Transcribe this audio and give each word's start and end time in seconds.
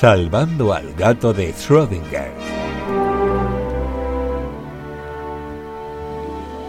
Salvando 0.00 0.72
al 0.72 0.94
gato 0.94 1.34
de 1.34 1.52
Schrödinger. 1.52 2.30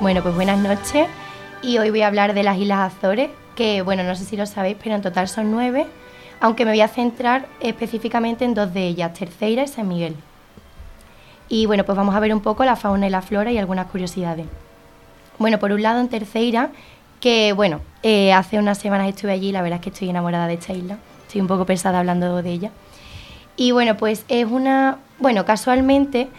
Bueno, 0.01 0.21
pues 0.21 0.35
buenas 0.35 0.59
noches 0.59 1.07
y 1.61 1.77
hoy 1.77 1.91
voy 1.91 2.01
a 2.01 2.07
hablar 2.07 2.33
de 2.33 2.43
las 2.43 2.57
Islas 2.57 2.93
Azores, 2.93 3.29
que 3.55 3.83
bueno, 3.83 4.03
no 4.03 4.17
sé 4.17 4.25
si 4.25 4.35
lo 4.35 4.45
sabéis, 4.45 4.75
pero 4.83 4.95
en 4.95 5.01
total 5.01 5.29
son 5.29 5.49
nueve, 5.49 5.87
aunque 6.41 6.65
me 6.65 6.71
voy 6.71 6.81
a 6.81 6.89
centrar 6.89 7.47
específicamente 7.61 8.43
en 8.43 8.53
dos 8.53 8.73
de 8.73 8.85
ellas, 8.85 9.13
Terceira 9.13 9.63
y 9.63 9.67
San 9.69 9.87
Miguel. 9.87 10.17
Y 11.47 11.67
bueno, 11.67 11.85
pues 11.85 11.95
vamos 11.95 12.13
a 12.13 12.19
ver 12.19 12.33
un 12.33 12.41
poco 12.41 12.65
la 12.65 12.75
fauna 12.75 13.07
y 13.07 13.11
la 13.11 13.21
flora 13.21 13.49
y 13.49 13.57
algunas 13.57 13.85
curiosidades. 13.85 14.47
Bueno, 15.37 15.57
por 15.57 15.71
un 15.71 15.81
lado 15.81 16.01
en 16.01 16.09
Terceira, 16.09 16.71
que 17.21 17.53
bueno, 17.53 17.79
eh, 18.03 18.33
hace 18.33 18.59
unas 18.59 18.77
semanas 18.77 19.07
estuve 19.07 19.31
allí 19.31 19.47
y 19.47 19.51
la 19.53 19.61
verdad 19.61 19.77
es 19.77 19.83
que 19.83 19.89
estoy 19.91 20.09
enamorada 20.09 20.47
de 20.47 20.55
esta 20.55 20.73
isla. 20.73 20.97
Estoy 21.27 21.39
un 21.39 21.47
poco 21.47 21.65
pesada 21.65 21.99
hablando 21.99 22.41
de 22.41 22.51
ella. 22.51 22.71
Y 23.61 23.69
bueno, 23.69 23.95
pues 23.95 24.25
es 24.27 24.47
una, 24.47 24.97
bueno, 25.19 25.45
casualmente 25.45 26.29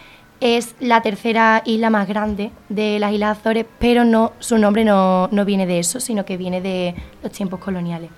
es 0.41 0.75
la 0.81 1.01
tercera 1.01 1.61
isla 1.63 1.89
más 1.89 2.05
grande 2.05 2.51
de 2.67 2.99
las 2.99 3.13
Islas 3.13 3.39
Azores, 3.39 3.65
pero 3.79 4.03
no, 4.03 4.33
su 4.39 4.57
nombre 4.57 4.83
no, 4.83 5.29
no 5.31 5.45
viene 5.45 5.65
de 5.65 5.79
eso, 5.79 6.01
sino 6.01 6.25
que 6.25 6.35
viene 6.35 6.59
de 6.59 6.95
los 7.23 7.31
tiempos 7.31 7.61
coloniales. 7.61 8.09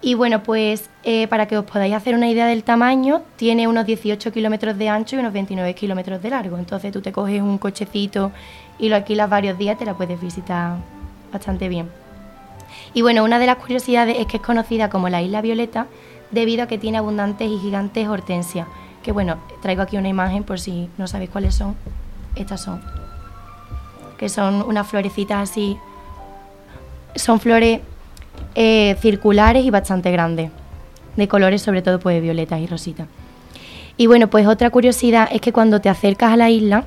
Y 0.00 0.14
bueno, 0.14 0.42
pues 0.42 0.88
eh, 1.04 1.28
para 1.28 1.46
que 1.48 1.58
os 1.58 1.66
podáis 1.66 1.94
hacer 1.94 2.14
una 2.14 2.30
idea 2.30 2.46
del 2.46 2.64
tamaño, 2.64 3.20
tiene 3.36 3.68
unos 3.68 3.84
18 3.84 4.32
kilómetros 4.32 4.78
de 4.78 4.88
ancho 4.88 5.16
y 5.16 5.18
unos 5.18 5.34
29 5.34 5.74
kilómetros 5.74 6.22
de 6.22 6.30
largo. 6.30 6.56
Entonces 6.56 6.90
tú 6.90 7.02
te 7.02 7.12
coges 7.12 7.42
un 7.42 7.58
cochecito 7.58 8.32
y 8.78 8.88
lo 8.88 8.96
alquilas 8.96 9.28
varios 9.28 9.58
días, 9.58 9.76
te 9.76 9.84
la 9.84 9.92
puedes 9.92 10.18
visitar 10.18 10.78
bastante 11.30 11.68
bien. 11.68 11.90
Y 12.94 13.02
bueno, 13.02 13.22
una 13.22 13.38
de 13.38 13.44
las 13.44 13.56
curiosidades 13.56 14.16
es 14.18 14.26
que 14.26 14.38
es 14.38 14.42
conocida 14.42 14.88
como 14.88 15.10
la 15.10 15.20
Isla 15.20 15.42
Violeta 15.42 15.88
debido 16.30 16.64
a 16.64 16.66
que 16.66 16.78
tiene 16.78 16.98
abundantes 16.98 17.50
y 17.50 17.58
gigantes 17.58 18.08
hortensias. 18.08 18.66
Que 19.02 19.12
bueno, 19.12 19.38
traigo 19.62 19.82
aquí 19.82 19.96
una 19.96 20.08
imagen 20.08 20.44
por 20.44 20.60
si 20.60 20.88
no 20.98 21.06
sabéis 21.06 21.30
cuáles 21.30 21.54
son. 21.54 21.76
Estas 22.34 22.60
son. 22.60 22.80
Que 24.18 24.28
son 24.28 24.62
unas 24.62 24.86
florecitas 24.86 25.50
así. 25.50 25.76
Son 27.14 27.40
flores 27.40 27.80
eh, 28.54 28.96
circulares 29.00 29.64
y 29.64 29.70
bastante 29.70 30.10
grandes, 30.10 30.50
de 31.16 31.28
colores 31.28 31.62
sobre 31.62 31.82
todo 31.82 32.00
pues 32.00 32.20
violetas 32.20 32.60
y 32.60 32.66
rositas. 32.66 33.08
Y 33.96 34.06
bueno, 34.06 34.28
pues 34.28 34.46
otra 34.46 34.70
curiosidad 34.70 35.28
es 35.32 35.40
que 35.40 35.52
cuando 35.52 35.80
te 35.80 35.88
acercas 35.88 36.32
a 36.32 36.36
la 36.36 36.50
isla, 36.50 36.84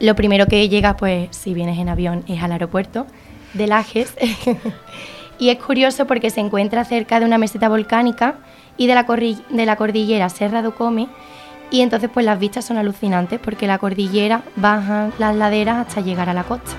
lo 0.00 0.14
primero 0.14 0.46
que 0.46 0.68
llegas, 0.68 0.94
pues 0.96 1.28
si 1.30 1.54
vienes 1.54 1.78
en 1.78 1.88
avión, 1.88 2.24
es 2.28 2.42
al 2.42 2.52
aeropuerto 2.52 3.06
de 3.54 3.66
Lajes. 3.66 4.14
y 5.38 5.50
es 5.50 5.58
curioso 5.58 6.06
porque 6.06 6.30
se 6.30 6.40
encuentra 6.40 6.84
cerca 6.84 7.20
de 7.20 7.26
una 7.26 7.38
meseta 7.38 7.68
volcánica 7.68 8.36
y 8.76 8.86
de 8.86 8.94
la, 8.94 9.76
cordillera 9.76 10.28
Serra 10.28 10.62
do 10.62 10.74
Come. 10.74 11.08
Y 11.70 11.82
entonces 11.82 12.10
pues 12.12 12.24
las 12.24 12.38
vistas 12.38 12.64
son 12.64 12.78
alucinantes 12.78 13.38
porque 13.38 13.66
la 13.66 13.78
cordillera 13.78 14.42
baja 14.56 15.10
las 15.18 15.36
laderas 15.36 15.86
hasta 15.86 16.00
llegar 16.00 16.28
a 16.28 16.34
la 16.34 16.44
costa. 16.44 16.72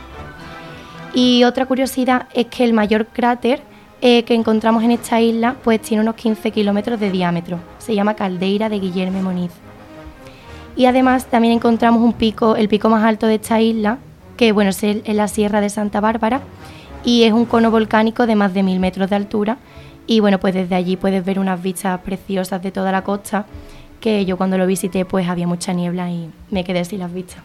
Y 1.14 1.44
otra 1.44 1.66
curiosidad 1.66 2.28
es 2.34 2.48
que 2.48 2.64
el 2.64 2.74
mayor 2.74 3.08
cráter 3.08 3.62
eh, 4.02 4.24
que 4.24 4.34
encontramos 4.34 4.84
en 4.84 4.92
esta 4.92 5.20
isla 5.22 5.56
pues 5.64 5.82
tiene 5.82 6.02
unos 6.02 6.16
15 6.16 6.52
kilómetros 6.52 7.00
de 7.00 7.12
diámetro. 7.12 7.60
Se 7.78 7.94
llama 7.94 8.16
Caldeira 8.16 8.70
de 8.70 8.80
Guillermo 8.80 9.22
Moniz. 9.22 9.52
Y 10.76 10.86
además 10.86 11.26
también 11.26 11.54
encontramos 11.54 12.02
un 12.02 12.14
pico, 12.14 12.56
el 12.56 12.70
pico 12.70 12.90
más 12.90 13.04
alto 13.04 13.28
de 13.28 13.36
esta 13.36 13.60
isla, 13.60 13.98
que 14.38 14.54
bueno, 14.54 14.70
es, 14.70 14.84
la 15.06 15.28
Sierra 15.28 15.60
de 15.60 15.70
Santa 15.70 16.00
Bárbara 16.00 16.42
y 17.04 17.24
es 17.24 17.34
un 17.34 17.46
cono 17.46 17.72
volcánico 17.72 18.26
de 18.26 18.36
más 18.36 18.54
de 18.54 18.64
mil 18.64 18.80
metros 18.80 19.10
de 19.10 19.16
altura. 19.16 19.58
Y 20.08 20.22
bueno, 20.22 20.40
pues 20.40 20.54
desde 20.54 20.76
allí 20.76 20.98
puedes 20.98 21.24
ver 21.24 21.40
unas 21.40 21.62
vistas 21.62 22.00
preciosas 22.02 22.62
de 22.64 22.72
toda 22.72 22.92
la 22.92 23.04
costa, 23.04 23.46
que 24.00 24.26
yo 24.26 24.38
cuando 24.38 24.58
lo 24.58 24.66
visité 24.66 25.06
pues 25.06 25.28
había 25.28 25.46
mucha 25.46 25.74
niebla 25.74 26.10
y 26.12 26.30
me 26.50 26.64
quedé 26.64 26.84
sin 26.86 27.00
las 27.00 27.14
vistas 27.14 27.44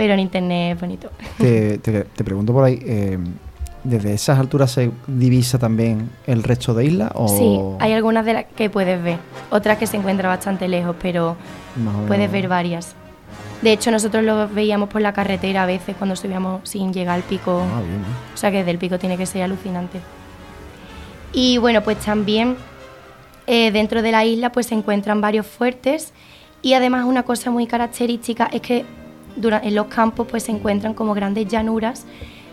pero 0.00 0.14
en 0.14 0.20
internet 0.20 0.76
es 0.76 0.80
bonito. 0.80 1.10
Te, 1.36 1.76
te, 1.78 2.24
pregunto 2.24 2.54
por 2.54 2.64
ahí, 2.64 2.80
eh, 2.86 3.18
¿desde 3.84 4.14
esas 4.14 4.38
alturas 4.38 4.70
se 4.70 4.90
divisa 5.06 5.58
también 5.58 6.08
el 6.26 6.42
resto 6.42 6.72
de 6.72 6.86
islas? 6.86 7.12
O... 7.14 7.28
Sí, 7.28 7.60
hay 7.78 7.92
algunas 7.92 8.24
de 8.24 8.32
las 8.32 8.44
que 8.46 8.70
puedes 8.70 9.02
ver, 9.02 9.18
otras 9.50 9.76
que 9.76 9.86
se 9.86 9.98
encuentran 9.98 10.32
bastante 10.32 10.68
lejos, 10.68 10.96
pero 11.02 11.36
puedes 12.08 12.32
ver 12.32 12.48
varias. 12.48 12.94
De 13.62 13.72
hecho, 13.72 13.90
nosotros 13.90 14.24
lo 14.24 14.48
veíamos 14.48 14.88
por 14.88 15.02
la 15.02 15.12
carretera 15.12 15.64
a 15.64 15.66
veces 15.66 15.94
cuando 15.96 16.16
subíamos 16.16 16.68
sin 16.68 16.92
llegar 16.92 17.16
al 17.16 17.22
pico. 17.22 17.62
Ah, 17.62 17.82
bien, 17.82 18.04
O 18.32 18.36
sea 18.36 18.50
que 18.50 18.58
desde 18.58 18.70
el 18.70 18.78
pico 18.78 18.98
tiene 18.98 19.18
que 19.18 19.26
ser 19.26 19.42
alucinante. 19.42 20.00
Y 21.32 21.58
bueno, 21.58 21.82
pues 21.82 21.98
también 21.98 22.56
eh, 23.46 23.70
dentro 23.70 24.02
de 24.02 24.12
la 24.12 24.24
isla 24.24 24.50
pues 24.50 24.66
se 24.66 24.74
encuentran 24.74 25.20
varios 25.20 25.46
fuertes 25.46 26.12
y 26.62 26.72
además 26.72 27.04
una 27.04 27.22
cosa 27.22 27.50
muy 27.50 27.66
característica 27.66 28.48
es 28.52 28.60
que 28.60 28.84
en 29.36 29.74
los 29.74 29.86
campos 29.86 30.26
pues 30.28 30.42
se 30.44 30.52
encuentran 30.52 30.94
como 30.94 31.14
grandes 31.14 31.46
llanuras 31.46 32.04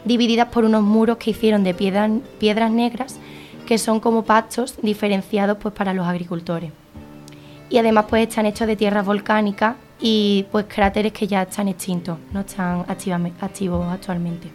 divididas 0.05 0.47
por 0.49 0.63
unos 0.63 0.83
muros 0.83 1.17
que 1.17 1.31
hicieron 1.31 1.63
de 1.63 1.73
piedras 1.73 2.71
negras 2.71 3.19
que 3.65 3.77
son 3.77 3.99
como 3.99 4.23
pastos 4.23 4.75
diferenciados 4.81 5.57
pues 5.59 5.73
para 5.73 5.93
los 5.93 6.07
agricultores. 6.07 6.71
Y 7.69 7.79
además 7.79 8.05
pues 8.09 8.27
están 8.27 8.45
hechos 8.45 8.67
de 8.67 8.75
tierras 8.75 9.05
volcánicas 9.05 9.75
y 9.99 10.45
pues 10.51 10.65
cráteres 10.67 11.11
que 11.11 11.27
ya 11.27 11.43
están 11.43 11.67
extintos, 11.67 12.17
no 12.31 12.41
están 12.41 12.85
activos 12.87 13.85
actualmente. 13.87 14.49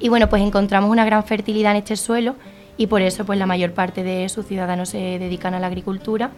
Y 0.00 0.08
bueno, 0.08 0.28
pues 0.28 0.42
encontramos 0.42 0.90
una 0.90 1.04
gran 1.04 1.24
fertilidad 1.24 1.72
en 1.72 1.78
este 1.78 1.96
suelo 1.96 2.36
y 2.76 2.86
por 2.86 3.02
eso 3.02 3.24
pues 3.24 3.38
la 3.38 3.46
mayor 3.46 3.72
parte 3.72 4.02
de 4.02 4.28
sus 4.28 4.46
ciudadanos 4.46 4.90
se 4.90 5.18
dedican 5.18 5.54
a 5.54 5.60
la 5.60 5.66
agricultura 5.66 6.30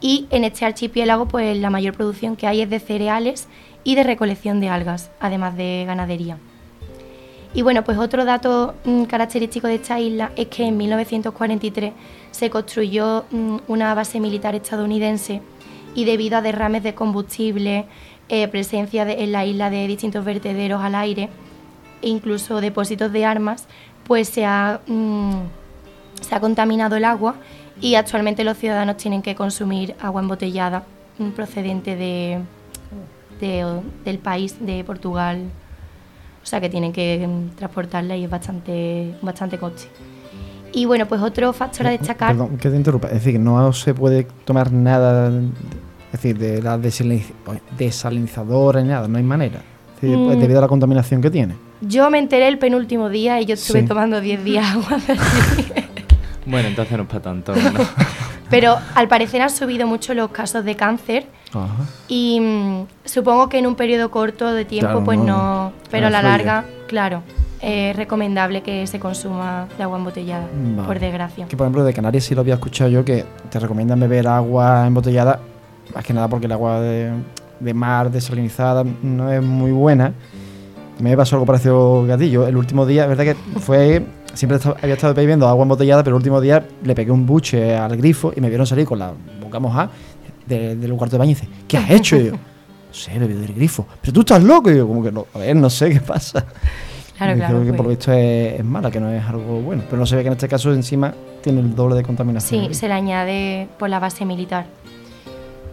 y 0.00 0.26
en 0.30 0.44
este 0.44 0.64
archipiélago 0.64 1.26
pues 1.26 1.56
la 1.58 1.70
mayor 1.70 1.94
producción 1.94 2.36
que 2.36 2.46
hay 2.46 2.62
es 2.62 2.70
de 2.70 2.78
cereales 2.78 3.48
y 3.84 3.94
de 3.94 4.02
recolección 4.04 4.60
de 4.60 4.68
algas, 4.68 5.10
además 5.20 5.56
de 5.56 5.84
ganadería. 5.86 6.38
Y 7.54 7.62
bueno, 7.62 7.84
pues 7.84 7.98
otro 7.98 8.24
dato 8.24 8.74
mm, 8.84 9.04
característico 9.04 9.68
de 9.68 9.76
esta 9.76 10.00
isla 10.00 10.32
es 10.34 10.48
que 10.48 10.64
en 10.64 10.76
1943 10.76 11.92
se 12.32 12.50
construyó 12.50 13.24
mm, 13.30 13.58
una 13.68 13.94
base 13.94 14.18
militar 14.18 14.56
estadounidense 14.56 15.40
y 15.94 16.04
debido 16.04 16.38
a 16.38 16.42
derrames 16.42 16.82
de 16.82 16.94
combustible, 16.94 17.86
eh, 18.28 18.48
presencia 18.48 19.10
en 19.10 19.32
la 19.32 19.44
isla 19.44 19.70
de 19.70 19.86
distintos 19.86 20.24
vertederos 20.24 20.82
al 20.82 20.94
aire 20.94 21.28
e 22.02 22.08
incluso 22.08 22.60
depósitos 22.60 23.12
de 23.12 23.24
armas, 23.24 23.66
pues 24.06 24.28
se 24.28 24.44
ha, 24.44 24.80
mm, 24.86 25.42
se 26.20 26.34
ha 26.34 26.40
contaminado 26.40 26.96
el 26.96 27.04
agua 27.04 27.36
y 27.80 27.94
actualmente 27.96 28.44
los 28.44 28.56
ciudadanos 28.56 28.96
tienen 28.96 29.22
que 29.22 29.34
consumir 29.34 29.94
agua 30.00 30.20
embotellada 30.20 30.84
procedente 31.34 31.96
de, 31.96 32.40
del 34.04 34.18
país, 34.18 34.56
de 34.60 34.84
Portugal. 34.84 35.50
O 36.42 36.46
sea 36.46 36.60
que 36.60 36.68
tienen 36.68 36.92
que 36.92 37.26
mm, 37.26 37.56
transportarla 37.56 38.16
y 38.16 38.24
es 38.24 38.30
bastante, 38.30 39.14
bastante 39.22 39.58
coche. 39.58 39.88
Y 40.72 40.86
bueno, 40.86 41.06
pues 41.06 41.22
otro 41.22 41.52
factor 41.52 41.86
a 41.86 41.90
destacar. 41.90 42.30
Perdón, 42.30 42.58
que 42.58 42.68
te 42.68 42.76
interrumpa. 42.76 43.08
Es 43.08 43.24
decir, 43.24 43.38
no 43.38 43.72
se 43.72 43.94
puede 43.94 44.24
tomar 44.44 44.72
nada, 44.72 45.30
es 46.14 46.22
decir, 46.22 46.38
de 46.38 46.62
la 46.62 46.78
desalinizadora 47.76 48.80
ni 48.80 48.88
nada, 48.88 49.08
no 49.08 49.18
hay 49.18 49.24
manera. 49.24 49.62
Mm. 50.00 50.38
Debido 50.38 50.58
a 50.60 50.62
la 50.62 50.68
contaminación 50.68 51.20
que 51.20 51.28
tiene. 51.28 51.56
Yo 51.80 52.08
me 52.08 52.18
enteré 52.18 52.46
el 52.46 52.58
penúltimo 52.58 53.08
día 53.08 53.40
y 53.40 53.46
yo 53.46 53.54
estuve 53.54 53.82
tomando 53.82 54.20
10 54.20 54.44
días 54.44 54.64
agua. 54.64 54.98
bueno, 56.46 56.68
entonces 56.68 56.96
no 56.96 57.02
es 57.02 57.08
para 57.08 57.22
tanto. 57.22 57.52
Pero 58.50 58.76
al 58.94 59.08
parecer 59.08 59.42
han 59.42 59.50
subido 59.50 59.88
mucho 59.88 60.14
los 60.14 60.30
casos 60.30 60.64
de 60.64 60.76
cáncer 60.76 61.26
y 62.06 62.38
mm, 62.40 62.86
supongo 63.04 63.48
que 63.48 63.58
en 63.58 63.66
un 63.66 63.74
periodo 63.74 64.12
corto 64.12 64.52
de 64.52 64.64
tiempo, 64.64 65.02
pues 65.02 65.18
no, 65.18 65.72
pero 65.90 66.08
a 66.08 66.10
la 66.10 66.22
larga, 66.22 66.64
claro, 66.86 67.22
es 67.60 67.96
recomendable 67.96 68.62
que 68.62 68.86
se 68.86 69.00
consuma 69.00 69.66
de 69.76 69.82
agua 69.82 69.98
embotellada, 69.98 70.46
por 70.86 71.00
desgracia. 71.00 71.46
Que 71.46 71.56
por 71.56 71.64
ejemplo 71.64 71.84
de 71.84 71.92
Canarias 71.92 72.24
sí 72.24 72.34
lo 72.34 72.42
había 72.42 72.54
escuchado 72.54 72.90
yo, 72.90 73.04
que 73.04 73.24
te 73.50 73.58
recomiendan 73.58 73.98
beber 73.98 74.28
agua 74.28 74.86
embotellada, 74.86 75.40
más 75.92 76.04
que 76.04 76.12
nada 76.12 76.28
porque 76.28 76.46
el 76.46 76.52
agua 76.52 76.80
de, 76.80 77.74
mar 77.74 78.10
desalinizada 78.10 78.84
no 79.02 79.32
es 79.32 79.42
muy 79.42 79.72
buena. 79.72 80.12
Me 81.00 81.16
pasó 81.16 81.36
algo 81.36 81.46
parecido 81.46 82.04
gatillo. 82.06 82.46
El 82.46 82.56
último 82.56 82.86
día, 82.86 83.02
es 83.02 83.08
verdad 83.08 83.24
que 83.24 83.60
fue 83.60 84.04
siempre 84.34 84.58
había 84.82 84.94
estado 84.94 85.14
bebiendo 85.14 85.48
agua 85.48 85.62
embotellada, 85.62 86.02
pero 86.02 86.16
el 86.16 86.20
último 86.20 86.40
día 86.40 86.66
le 86.82 86.94
pegué 86.94 87.10
un 87.10 87.26
buche 87.26 87.76
al 87.76 87.96
grifo 87.96 88.32
y 88.36 88.40
me 88.40 88.48
vieron 88.48 88.66
salir 88.66 88.86
con 88.86 88.98
la 88.98 89.12
boca 89.40 89.58
mojada 89.58 89.90
del 90.46 90.92
cuarto 90.94 91.16
de 91.16 91.18
baño 91.18 91.30
y 91.30 91.34
dice, 91.34 91.48
¿qué 91.66 91.78
has 91.78 91.90
hecho? 91.90 92.16
Y 92.16 92.26
yo, 92.26 92.32
no 92.32 92.38
sé, 92.92 93.18
le 93.18 93.28
del 93.28 93.54
grifo. 93.54 93.86
Pero 94.00 94.12
tú 94.12 94.20
estás 94.20 94.42
loco. 94.42 94.70
Y 94.70 94.76
yo, 94.76 94.86
como 94.86 95.02
que 95.02 95.10
no, 95.10 95.26
a 95.34 95.38
ver, 95.38 95.56
no 95.56 95.70
sé 95.70 95.90
qué 95.90 96.00
pasa. 96.00 96.44
Claro, 97.16 97.36
claro. 97.36 97.64
que 97.64 97.72
por 97.72 97.78
lo 97.78 97.84
pues. 97.84 97.98
visto 97.98 98.12
es, 98.12 98.64
mala, 98.64 98.90
que 98.90 99.00
no 99.00 99.10
es 99.10 99.24
algo 99.24 99.60
bueno. 99.60 99.84
Pero 99.86 99.98
no 99.98 100.06
se 100.06 100.16
ve 100.16 100.22
que 100.22 100.28
en 100.28 100.34
este 100.34 100.48
caso 100.48 100.72
encima 100.72 101.14
tiene 101.42 101.60
el 101.60 101.74
doble 101.74 101.94
de 101.94 102.02
contaminación. 102.02 102.68
Sí, 102.68 102.74
se 102.74 102.88
le 102.88 102.94
añade 102.94 103.68
por 103.78 103.88
la 103.88 104.00
base 104.00 104.24
militar. 104.24 104.66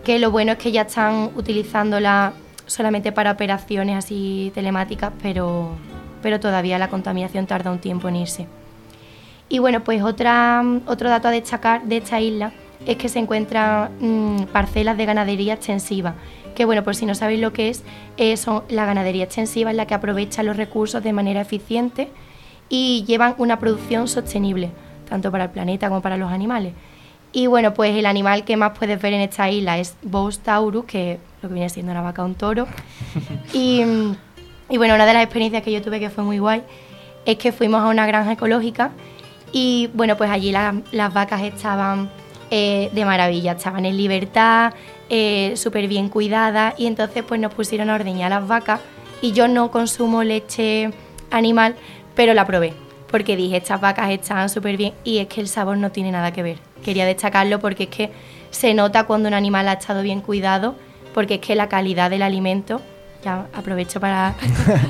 Que 0.04 0.20
lo 0.20 0.32
bueno 0.32 0.54
es 0.54 0.58
que 0.58 0.72
ya 0.72 0.82
están 0.82 1.32
utilizándola 1.36 2.34
solamente 2.66 3.12
para 3.12 3.32
operaciones 3.32 3.98
así 3.98 4.52
telemáticas, 4.56 5.12
pero, 5.22 5.76
pero 6.22 6.40
todavía 6.40 6.80
la 6.80 6.90
contaminación 6.90 7.46
tarda 7.46 7.72
un 7.72 7.80
tiempo 7.80 8.08
en 8.08 8.16
irse. 8.16 8.48
Y 9.50 9.60
bueno, 9.60 9.84
pues 9.84 10.02
otra, 10.02 10.64
otro 10.88 11.10
dato 11.10 11.28
a 11.28 11.32
destacar 11.32 11.84
de 11.84 11.98
esta 11.98 12.22
isla 12.22 12.54
es 12.86 12.96
que 12.96 13.10
se 13.10 13.20
encuentran 13.20 13.92
mm, 14.00 14.44
parcelas 14.46 14.98
de 14.98 15.06
ganadería 15.06 15.54
extensiva. 15.54 16.16
Que 16.56 16.66
bueno, 16.66 16.84
por 16.84 16.96
si 16.96 17.06
no 17.06 17.16
sabéis 17.16 17.42
lo 17.42 17.54
que 17.54 17.70
es, 17.70 17.84
eh, 18.18 18.38
son 18.38 18.64
la 18.70 18.86
ganadería 18.86 19.26
extensiva 19.26 19.72
en 19.72 19.78
la 19.78 19.88
que 19.88 19.94
aprovecha 19.94 20.44
los 20.44 20.58
recursos 20.58 21.04
de 21.04 21.14
manera 21.14 21.42
eficiente 21.42 22.10
y 22.70 23.04
llevan 23.06 23.36
una 23.38 23.60
producción 23.60 24.08
sostenible, 24.08 24.72
tanto 25.10 25.32
para 25.32 25.46
el 25.46 25.50
planeta 25.50 25.90
como 25.90 26.02
para 26.02 26.18
los 26.18 26.32
animales. 26.32 26.74
Y 27.34 27.48
bueno, 27.48 27.74
pues 27.74 27.96
el 27.96 28.06
animal 28.06 28.44
que 28.44 28.58
más 28.58 28.78
puedes 28.78 29.02
ver 29.02 29.14
en 29.14 29.22
esta 29.22 29.50
isla 29.50 29.78
es 29.80 29.96
Bos 30.02 30.40
taurus, 30.40 30.86
que 30.86 31.18
lo 31.42 31.48
que 31.50 31.54
viene 31.54 31.70
siendo 31.70 31.92
una 31.92 32.02
vaca 32.02 32.24
un 32.24 32.36
toro. 32.36 32.68
Y, 33.54 33.82
y 34.70 34.78
bueno, 34.78 34.96
una 34.96 35.06
de 35.06 35.14
las 35.14 35.24
experiencias 35.24 35.64
que 35.64 35.72
yo 35.72 35.82
tuve 35.82 36.00
que 36.00 36.10
fue 36.10 36.24
muy 36.24 36.40
guay 36.40 36.64
es 37.26 37.38
que 37.38 37.52
fuimos 37.52 37.82
a 37.82 37.88
una 37.88 38.06
granja 38.08 38.34
ecológica 38.34 38.92
y 39.52 39.90
bueno, 39.94 40.16
pues 40.18 40.30
allí 40.30 40.52
la- 40.52 40.82
las 40.92 41.14
vacas 41.14 41.42
estaban 41.44 42.10
eh, 42.50 42.90
de 42.94 43.06
maravilla, 43.06 43.54
estaban 43.54 43.86
en 43.86 43.96
libertad, 43.98 44.74
eh, 45.10 45.54
súper 45.56 45.88
bien 45.88 46.10
cuidadas 46.10 46.74
y 46.78 46.86
entonces 46.88 47.24
pues 47.28 47.40
nos 47.40 47.54
pusieron 47.54 47.90
a 47.90 47.96
ordeñar 47.96 48.30
las 48.32 48.48
vacas 48.48 48.80
y 49.22 49.34
yo 49.34 49.48
no 49.48 49.72
consumo 49.72 50.24
leche 50.24 50.92
animal, 51.32 51.76
pero 52.16 52.34
la 52.34 52.46
probé 52.46 52.74
porque 53.10 53.36
dije, 53.36 53.58
estas 53.58 53.82
vacas 53.82 54.10
estaban 54.12 54.50
súper 54.50 54.78
bien 54.78 54.94
y 55.04 55.18
es 55.18 55.28
que 55.28 55.42
el 55.42 55.48
sabor 55.50 55.78
no 55.78 55.92
tiene 55.92 56.12
nada 56.12 56.32
que 56.32 56.44
ver. 56.44 56.58
Quería 56.84 57.06
destacarlo 57.06 57.60
porque 57.60 57.84
es 57.84 57.90
que 57.90 58.12
se 58.50 58.74
nota 58.74 59.06
cuando 59.06 59.28
un 59.28 59.34
animal 59.34 59.68
ha 59.68 59.74
estado 59.74 60.02
bien 60.02 60.22
cuidado, 60.22 60.76
porque 61.14 61.36
es 61.36 61.42
que 61.42 61.56
la 61.56 61.70
calidad 61.70 62.10
del 62.10 62.22
alimento, 62.22 62.82
ya 63.24 63.48
aprovecho 63.54 64.00
para... 64.00 64.36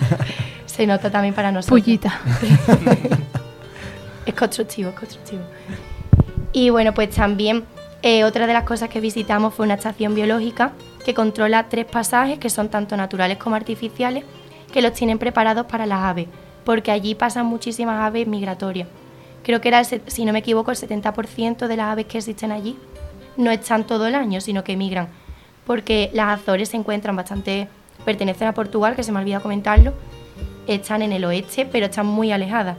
se 0.66 0.88
nota 0.88 1.12
también 1.12 1.34
para 1.34 1.52
nosotros. 1.52 1.82
Pullita. 1.82 2.20
Es 4.24 4.36
constructivo, 4.36 4.90
es 4.90 4.96
constructivo. 4.96 5.42
Y 6.54 6.70
bueno, 6.70 6.94
pues 6.94 7.10
también 7.10 7.66
eh, 8.04 8.24
otra 8.24 8.48
de 8.48 8.54
las 8.54 8.64
cosas 8.64 8.90
que 8.90 9.00
visitamos 9.00 9.54
fue 9.54 9.66
una 9.66 9.76
estación 9.76 10.16
biológica 10.16 10.74
que 11.04 11.14
controla 11.14 11.70
tres 11.70 11.86
pasajes 11.86 12.38
que 12.40 12.50
son 12.50 12.70
tanto 12.70 12.96
naturales 12.96 13.38
como 13.38 13.56
artificiales, 13.56 14.24
que 14.72 14.82
los 14.82 14.94
tienen 14.94 15.18
preparados 15.18 15.66
para 15.66 15.86
las 15.86 16.02
aves, 16.02 16.28
porque 16.64 16.92
allí 16.92 17.16
pasan 17.16 17.48
muchísimas 17.48 18.02
aves 18.02 18.28
migratorias. 18.28 18.88
Creo 19.44 19.62
que 19.62 19.70
era, 19.70 19.82
el 19.82 20.02
si 20.08 20.26
no 20.26 20.34
me 20.34 20.40
equivoco, 20.40 20.72
el 20.72 20.78
70% 20.78 21.68
de 21.68 21.78
las 21.78 21.88
aves 21.88 22.06
que 22.06 22.20
existen 22.20 22.52
allí 22.52 22.78
no 23.38 23.52
están 23.52 23.86
todo 23.86 24.08
el 24.08 24.16
año, 24.16 24.42
sino 24.42 24.64
que 24.64 24.78
migran, 24.78 25.08
porque 25.66 26.10
las 26.14 26.40
Azores 26.40 26.70
se 26.70 26.78
encuentran 26.78 27.16
bastante, 27.16 27.68
pertenecen 28.06 28.48
a 28.48 28.54
Portugal, 28.54 28.96
que 28.96 29.04
se 29.04 29.12
me 29.12 29.20
olvida 29.20 29.40
comentarlo, 29.40 29.94
están 30.68 31.02
en 31.02 31.12
el 31.12 31.26
oeste, 31.26 31.66
pero 31.66 31.88
están 31.88 32.06
muy 32.06 32.32
alejadas. 32.32 32.78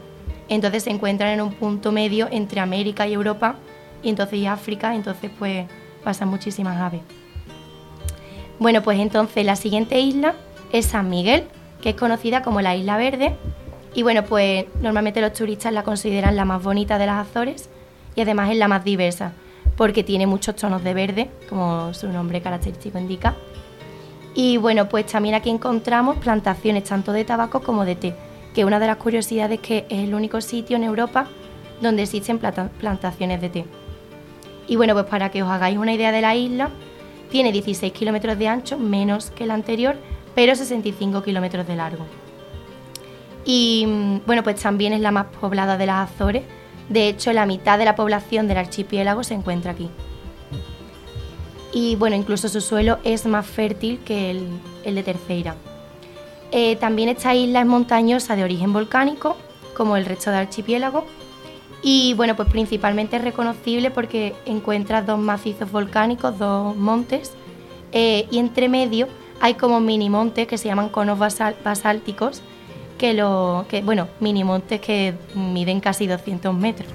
Entonces 0.49 0.85
se 0.85 0.91
encuentran 0.91 1.31
en 1.31 1.41
un 1.41 1.53
punto 1.55 1.93
medio 1.93 2.29
entre 2.31 2.61
América 2.61 3.07
y 3.07 3.15
Europa, 3.15 3.57
y 4.03 4.11
entonces 4.11 4.39
y 4.39 4.47
África, 4.47 4.95
entonces 4.95 5.31
pues 5.39 5.67
pasan 6.05 6.29
muchísimas 6.29 6.79
aves. 6.81 7.01
Bueno, 8.59 8.83
pues 8.83 9.01
entonces 9.01 9.45
la 9.45 9.57
siguiente 9.57 9.99
isla 10.01 10.35
es 10.73 10.87
San 10.87 11.09
Miguel, 11.09 11.45
que 11.81 11.91
es 11.91 11.97
conocida 11.97 12.43
como 12.43 12.61
la 12.61 12.77
Isla 12.77 12.97
Verde. 12.97 13.37
Y 13.95 14.03
bueno, 14.03 14.25
pues 14.25 14.67
normalmente 14.81 15.21
los 15.21 15.33
turistas 15.33 15.73
la 15.73 15.83
consideran 15.83 16.35
la 16.35 16.45
más 16.45 16.63
bonita 16.63 16.97
de 16.99 17.07
las 17.07 17.29
Azores 17.29 17.69
y 18.15 18.23
además 18.23 18.51
es 18.51 18.57
la 18.57 18.69
más 18.69 18.85
diversa, 18.85 19.33
porque 19.77 20.03
tiene 20.03 20.27
muchos 20.27 20.57
tonos 20.57 20.83
de 20.83 20.95
verde, 20.95 21.31
como 21.49 21.93
su 21.93 22.09
nombre 22.09 22.41
característico 22.41 22.99
indica. 22.99 23.35
Y 24.35 24.57
bueno, 24.57 24.89
pues 24.89 25.07
también 25.07 25.35
aquí 25.35 25.51
encontramos 25.51 26.17
plantaciones 26.17 26.85
tanto 26.85 27.13
de 27.13 27.25
tabaco 27.25 27.61
como 27.61 27.85
de 27.85 27.97
té, 27.97 28.15
que 28.55 28.65
una 28.65 28.81
de 28.81 28.87
las 28.87 28.97
curiosidades 28.97 29.61
es 29.61 29.67
que 29.67 29.87
es 29.91 30.05
el 30.05 30.15
único 30.15 30.41
sitio 30.41 30.77
en 30.77 30.85
Europa 30.85 31.27
donde 31.83 32.05
existen 32.05 32.39
plantaciones 32.39 33.41
de 33.43 33.49
té. 33.51 33.65
Y 34.69 34.77
bueno, 34.77 34.95
pues 34.95 35.05
para 35.07 35.31
que 35.31 35.43
os 35.43 35.51
hagáis 35.51 35.77
una 35.77 35.93
idea 35.93 36.13
de 36.13 36.23
la 36.23 36.35
isla, 36.35 36.71
tiene 37.31 37.53
16 37.53 37.93
kilómetros 37.93 38.39
de 38.39 38.49
ancho, 38.49 38.79
menos 38.79 39.31
que 39.31 39.47
la 39.47 39.55
anterior, 39.55 39.97
pero 40.35 40.55
65 40.55 41.23
kilómetros 41.23 41.67
de 41.67 41.77
largo. 41.77 42.07
Y 43.45 44.21
bueno, 44.27 44.43
pues 44.43 44.61
también 44.61 44.93
es 44.93 45.01
la 45.01 45.11
más 45.11 45.27
poblada 45.41 45.77
de 45.77 45.87
las 45.87 46.11
Azores. 46.11 46.43
De 46.89 47.09
hecho, 47.09 47.33
la 47.33 47.47
mitad 47.47 47.79
de 47.79 47.85
la 47.85 47.97
población 47.97 48.49
del 48.49 48.59
archipiélago 48.59 49.25
se 49.25 49.35
encuentra 49.35 49.73
aquí. 49.73 49.89
Y 51.73 51.97
bueno, 51.97 52.17
incluso 52.17 52.49
su 52.49 52.61
suelo 52.61 52.99
es 53.03 53.27
más 53.27 53.47
fértil 53.47 53.99
que 54.05 54.31
el, 54.31 54.49
el 54.85 54.95
de 54.95 55.03
Terceira. 55.03 55.55
Eh, 56.51 56.77
también 56.77 57.09
esta 57.09 57.35
isla 57.35 57.61
es 57.61 57.67
montañosa 57.67 58.37
de 58.37 58.45
origen 58.45 58.73
volcánico, 58.75 59.37
como 59.75 59.97
el 59.97 60.05
resto 60.05 60.31
del 60.31 60.41
archipiélago. 60.41 61.07
Y 61.83 62.15
bueno, 62.15 62.37
pues 62.37 62.49
principalmente 62.49 63.17
es 63.17 63.25
reconocible 63.25 63.91
porque 63.91 64.35
encuentras 64.45 65.07
dos 65.07 65.19
macizos 65.19 65.73
volcánicos, 65.73 66.39
dos 66.39 66.77
montes, 66.77 67.33
eh, 67.93 68.27
y 68.31 68.39
entre 68.39 68.69
medio 68.69 69.09
hay 69.41 69.55
como 69.55 69.81
mini 69.81 70.09
montes 70.09 70.47
que 70.47 70.59
se 70.59 70.69
llaman 70.69 70.91
conos 70.91 71.19
basálticos, 71.19 72.43
que, 73.03 73.15
lo, 73.15 73.67
que, 73.69 73.83
bueno, 73.83 74.07
mini 74.21 74.45
montes 74.45 74.81
que 74.81 75.15
miden 75.35 75.81
casi 75.81 76.07
200 76.07 76.55
metros, 76.55 76.89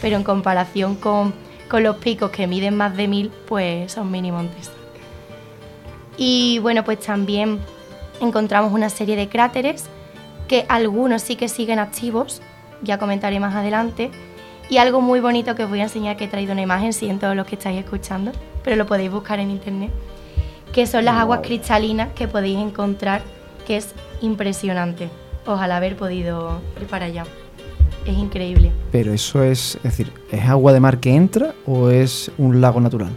pero 0.00 0.16
en 0.16 0.24
comparación 0.24 0.94
con, 0.94 1.34
con 1.68 1.82
los 1.82 1.96
picos 1.96 2.30
que 2.30 2.46
miden 2.46 2.78
más 2.78 2.96
de 2.96 3.06
1000, 3.06 3.30
pues 3.46 3.92
son 3.92 4.10
mini 4.10 4.32
montes. 4.32 4.70
Y 6.16 6.60
bueno, 6.60 6.82
pues 6.82 7.00
también 7.00 7.58
encontramos 8.22 8.72
una 8.72 8.88
serie 8.88 9.16
de 9.16 9.28
cráteres 9.28 9.84
que 10.48 10.64
algunos 10.70 11.20
sí 11.20 11.36
que 11.36 11.46
siguen 11.46 11.78
activos, 11.78 12.40
ya 12.80 12.96
comentaré 12.96 13.38
más 13.38 13.54
adelante. 13.54 14.10
Y 14.70 14.78
algo 14.78 15.02
muy 15.02 15.20
bonito 15.20 15.54
que 15.56 15.64
os 15.64 15.68
voy 15.68 15.80
a 15.80 15.84
enseñar, 15.84 16.16
que 16.16 16.24
he 16.24 16.28
traído 16.28 16.52
una 16.52 16.62
imagen, 16.62 16.94
siento 16.94 17.34
los 17.34 17.46
que 17.46 17.56
estáis 17.56 17.80
escuchando, 17.80 18.32
pero 18.64 18.76
lo 18.76 18.86
podéis 18.86 19.10
buscar 19.10 19.38
en 19.40 19.50
internet, 19.50 19.90
que 20.72 20.86
son 20.86 21.04
las 21.04 21.16
aguas 21.16 21.40
cristalinas 21.42 22.14
que 22.14 22.28
podéis 22.28 22.60
encontrar, 22.60 23.20
que 23.66 23.76
es 23.76 23.94
impresionante. 24.22 25.10
Ojalá 25.46 25.76
haber 25.76 25.96
podido 25.96 26.60
ir 26.80 26.86
para 26.86 27.06
allá. 27.06 27.24
Es 28.06 28.16
increíble. 28.16 28.72
Pero 28.92 29.12
eso 29.12 29.42
es, 29.42 29.76
es 29.76 29.82
decir, 29.82 30.12
¿es 30.30 30.44
agua 30.44 30.72
de 30.72 30.80
mar 30.80 31.00
que 31.00 31.14
entra 31.14 31.54
o 31.66 31.90
es 31.90 32.30
un 32.38 32.60
lago 32.60 32.80
natural? 32.80 33.10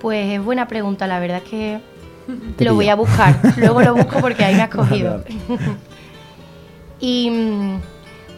Pues 0.00 0.32
es 0.32 0.44
buena 0.44 0.68
pregunta, 0.68 1.06
la 1.06 1.18
verdad 1.18 1.38
es 1.42 1.50
que 1.50 1.80
Te 2.56 2.64
lo 2.64 2.74
voy 2.74 2.88
a 2.88 2.94
buscar. 2.94 3.38
Luego 3.56 3.82
lo 3.82 3.94
busco 3.94 4.20
porque 4.20 4.44
ahí 4.44 4.54
me 4.54 4.62
has 4.62 4.70
cogido. 4.70 5.22
Vale, 5.22 5.24
y 7.00 7.30
mm, 7.30 7.80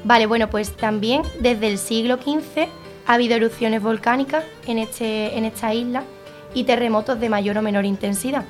vale, 0.04 0.26
bueno, 0.26 0.49
pues 0.49 0.76
también 0.76 1.23
desde 1.40 1.68
el 1.68 1.78
siglo 1.78 2.16
XV 2.16 2.68
ha 3.06 3.14
habido 3.14 3.35
erupciones 3.37 3.82
volcánicas 3.82 4.44
en, 4.66 4.78
este, 4.78 5.37
en 5.37 5.44
esta 5.44 5.75
isla 5.75 6.04
y 6.54 6.64
terremotos 6.64 7.18
de 7.18 7.28
mayor 7.28 7.59
o 7.59 7.62
menor 7.62 7.85
intensidad. 7.85 8.44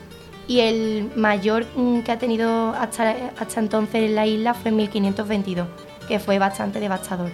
Y 0.48 0.60
el 0.60 1.12
mayor 1.14 1.66
mm, 1.76 2.00
que 2.00 2.10
ha 2.10 2.18
tenido 2.18 2.70
hasta, 2.70 3.14
hasta 3.38 3.60
entonces 3.60 4.02
en 4.02 4.14
la 4.16 4.26
isla 4.26 4.54
fue 4.54 4.70
en 4.70 4.76
1522, 4.78 5.68
que 6.08 6.18
fue 6.18 6.38
bastante 6.38 6.80
devastador. 6.80 7.30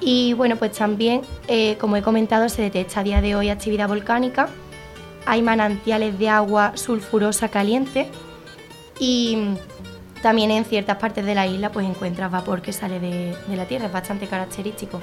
Y 0.00 0.34
bueno, 0.34 0.56
pues 0.56 0.72
también, 0.72 1.22
eh, 1.48 1.76
como 1.80 1.96
he 1.96 2.02
comentado, 2.02 2.48
se 2.48 2.62
detecta 2.62 3.00
a 3.00 3.02
día 3.02 3.20
de 3.20 3.34
hoy 3.34 3.48
actividad 3.48 3.88
volcánica. 3.88 4.48
Hay 5.26 5.42
manantiales 5.42 6.18
de 6.18 6.28
agua 6.28 6.72
sulfurosa 6.76 7.48
caliente 7.48 8.08
y 9.00 9.56
también 10.22 10.50
en 10.50 10.64
ciertas 10.64 10.98
partes 10.98 11.24
de 11.24 11.34
la 11.34 11.46
isla 11.46 11.70
pues 11.70 11.86
encuentras 11.86 12.30
vapor 12.30 12.62
que 12.62 12.72
sale 12.72 13.00
de, 13.00 13.34
de 13.46 13.56
la 13.56 13.66
tierra, 13.66 13.86
es 13.86 13.92
bastante 13.92 14.26
característico. 14.26 15.00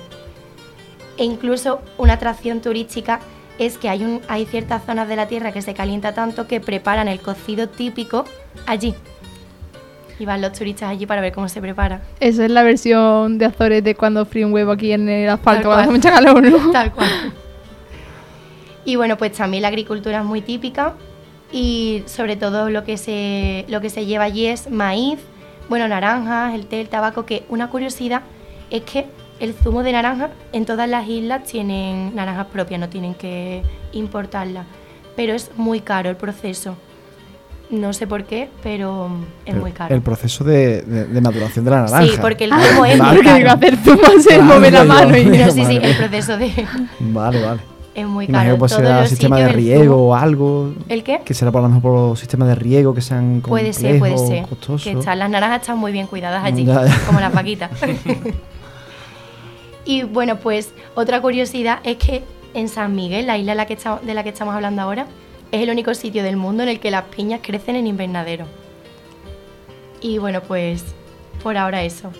E 1.17 1.23
incluso 1.23 1.81
una 1.97 2.13
atracción 2.13 2.61
turística 2.61 3.19
es 3.59 3.77
que 3.77 3.89
hay, 3.89 4.03
un- 4.03 4.21
hay 4.27 4.45
ciertas 4.45 4.83
zonas 4.85 5.07
de 5.07 5.15
la 5.15 5.27
tierra 5.27 5.51
que 5.51 5.61
se 5.61 5.73
calienta 5.73 6.13
tanto 6.13 6.47
que 6.47 6.59
preparan 6.59 7.07
el 7.07 7.19
cocido 7.19 7.69
típico 7.69 8.25
allí. 8.67 8.93
Y 10.17 10.25
van 10.25 10.41
los 10.41 10.53
turistas 10.53 10.89
allí 10.89 11.05
para 11.05 11.19
ver 11.21 11.33
cómo 11.33 11.49
se 11.49 11.59
prepara. 11.61 12.01
Esa 12.21 12.45
es 12.45 12.51
la 12.51 12.63
versión 12.63 13.37
de 13.37 13.45
Azores 13.45 13.83
de 13.83 13.95
cuando 13.95 14.25
frío 14.25 14.47
un 14.47 14.53
huevo 14.53 14.71
aquí 14.71 14.91
en 14.93 15.09
el 15.09 15.29
asfalto 15.29 15.63
cuando 15.67 15.83
hace 15.83 15.91
mucha 15.91 16.11
calor, 16.11 16.41
¿no? 16.41 16.71
Tal 16.71 16.91
cual. 16.93 17.09
Y 18.85 18.95
bueno, 18.95 19.17
pues 19.17 19.33
también 19.33 19.63
la 19.63 19.69
agricultura 19.69 20.19
es 20.19 20.25
muy 20.25 20.41
típica 20.41 20.93
y 21.51 22.03
sobre 22.05 22.35
todo 22.35 22.69
lo 22.69 22.83
que 22.83 22.97
se, 22.97 23.65
lo 23.67 23.81
que 23.81 23.89
se 23.89 24.05
lleva 24.05 24.25
allí 24.25 24.45
es 24.45 24.69
maíz, 24.69 25.19
bueno, 25.69 25.87
naranjas, 25.87 26.53
el 26.53 26.67
té, 26.67 26.81
el 26.81 26.87
tabaco, 26.89 27.25
que 27.25 27.43
una 27.49 27.69
curiosidad 27.69 28.21
es 28.69 28.83
que 28.83 29.07
el 29.39 29.53
zumo 29.53 29.83
de 29.83 29.91
naranja 29.91 30.29
en 30.53 30.65
todas 30.65 30.87
las 30.89 31.07
islas 31.07 31.43
tienen 31.43 32.15
naranjas 32.15 32.47
propias, 32.47 32.79
no 32.79 32.89
tienen 32.89 33.13
que 33.15 33.63
importarlas, 33.91 34.65
pero 35.15 35.33
es 35.33 35.51
muy 35.57 35.81
caro 35.81 36.09
el 36.09 36.15
proceso. 36.15 36.75
No 37.71 37.93
sé 37.93 38.05
por 38.05 38.25
qué, 38.25 38.47
pero 38.61 39.07
es 39.43 39.51
Pero 39.53 39.59
muy 39.61 39.71
caro. 39.71 39.93
El 39.95 40.01
proceso 40.03 40.43
de, 40.43 40.83
de- 40.83 41.05
de 41.05 41.21
maduración 41.21 41.65
de 41.65 41.71
la 41.71 41.81
naranja. 41.81 42.03
Sí, 42.03 42.11
porque 42.21 42.43
el 42.45 42.51
zumo 42.51 42.85
es 42.85 42.99
Vale. 42.99 43.15
muy 43.17 43.23
Porque 43.27 43.43
caro. 43.43 43.51
hacer 43.57 43.77
zumo 43.77 44.19
se 44.21 44.39
mueve 44.39 44.69
la 44.71 44.83
mano 44.83 45.17
y... 45.17 45.25
No, 45.25 45.51
sí, 45.51 45.51
sí, 45.51 45.61
Madre. 45.73 45.89
el 45.89 45.97
proceso 45.97 46.37
de... 46.37 46.51
Vale, 46.99 47.41
vale. 47.43 47.59
es 47.95 48.05
muy 48.05 48.25
Imagino 48.25 48.43
caro. 48.43 48.55
que 48.55 48.59
pues 48.59 48.71
será 48.71 49.07
sistema 49.07 49.39
de 49.39 49.47
riego 49.47 50.09
o 50.09 50.13
algo. 50.15 50.73
¿El 50.87 51.03
qué? 51.03 51.21
Que 51.25 51.33
será 51.33 51.51
por 51.51 51.63
lo 51.63 51.69
mejor 51.69 51.81
por 51.81 51.93
los 51.93 52.19
sistemas 52.19 52.49
de 52.49 52.55
riego 52.55 52.93
que 52.93 53.01
sean 53.01 53.41
Puede 53.41 53.73
ser, 53.73 53.97
puede 53.97 54.13
complejos, 54.13 54.27
ser. 54.27 54.47
costosos. 54.47 54.83
Que 54.83 54.91
están, 54.99 55.17
las 55.17 55.29
naranjas 55.31 55.61
están 55.61 55.79
muy 55.79 55.91
bien 55.91 56.05
cuidadas 56.05 56.43
allí, 56.45 56.65
Ya, 56.65 56.85
ya. 56.85 56.99
como 57.07 57.19
las 57.19 57.33
vaquitas. 57.33 57.71
Y 59.85 60.03
bueno, 60.03 60.37
pues 60.39 60.73
otra 60.95 61.21
curiosidad 61.21 61.79
es 61.83 61.97
que 61.97 62.23
en 62.55 62.69
San 62.69 62.95
Miguel, 62.95 63.27
la 63.27 63.37
isla 63.37 63.53
de 63.53 64.13
la 64.13 64.23
que 64.23 64.29
estamos, 64.29 64.55
hablando 64.55 64.81
ahora, 64.81 65.05
es 65.51 65.61
el 65.61 65.69
único 65.69 65.93
sitio 65.93 66.23
del 66.23 66.37
mundo 66.37 66.63
en 66.63 66.69
el 66.69 66.79
que 66.79 66.89
las 66.89 67.03
piñas 67.03 67.41
crecen 67.43 67.75
en 67.75 67.85
invernadero. 67.85 68.45
Y 70.01 70.17
bueno, 70.17 70.41
pues 70.41 70.83
por 71.43 71.57
ahora 71.57 71.83
eso. 71.83 72.11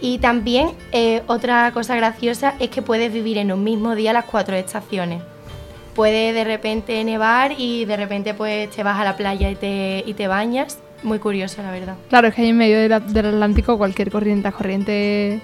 Y 0.00 0.18
también 0.18 0.70
eh, 0.92 1.22
otra 1.26 1.70
cosa 1.72 1.94
graciosa 1.96 2.54
es 2.58 2.70
que 2.70 2.82
puedes 2.82 3.12
vivir 3.12 3.38
en 3.38 3.52
un 3.52 3.62
mismo 3.62 3.94
día 3.94 4.12
las 4.12 4.24
cuatro 4.24 4.56
estaciones. 4.56 5.22
Puede 5.94 6.32
de 6.32 6.44
repente 6.44 7.04
nevar 7.04 7.52
y 7.58 7.84
de 7.84 7.96
repente 7.96 8.32
pues 8.32 8.70
te 8.70 8.82
vas 8.82 8.98
a 8.98 9.04
la 9.04 9.16
playa 9.16 9.50
y 9.50 9.56
te, 9.56 10.02
y 10.06 10.14
te 10.14 10.26
bañas. 10.26 10.78
Muy 11.02 11.18
curioso, 11.18 11.62
la 11.62 11.70
verdad. 11.70 11.96
Claro, 12.08 12.28
es 12.28 12.34
que 12.34 12.42
ahí 12.42 12.48
en 12.48 12.56
medio 12.56 12.78
del, 12.80 13.12
del 13.12 13.26
Atlántico 13.26 13.76
cualquier 13.76 14.10
corriente, 14.10 14.44
las 14.44 14.54
corrientes 14.54 15.42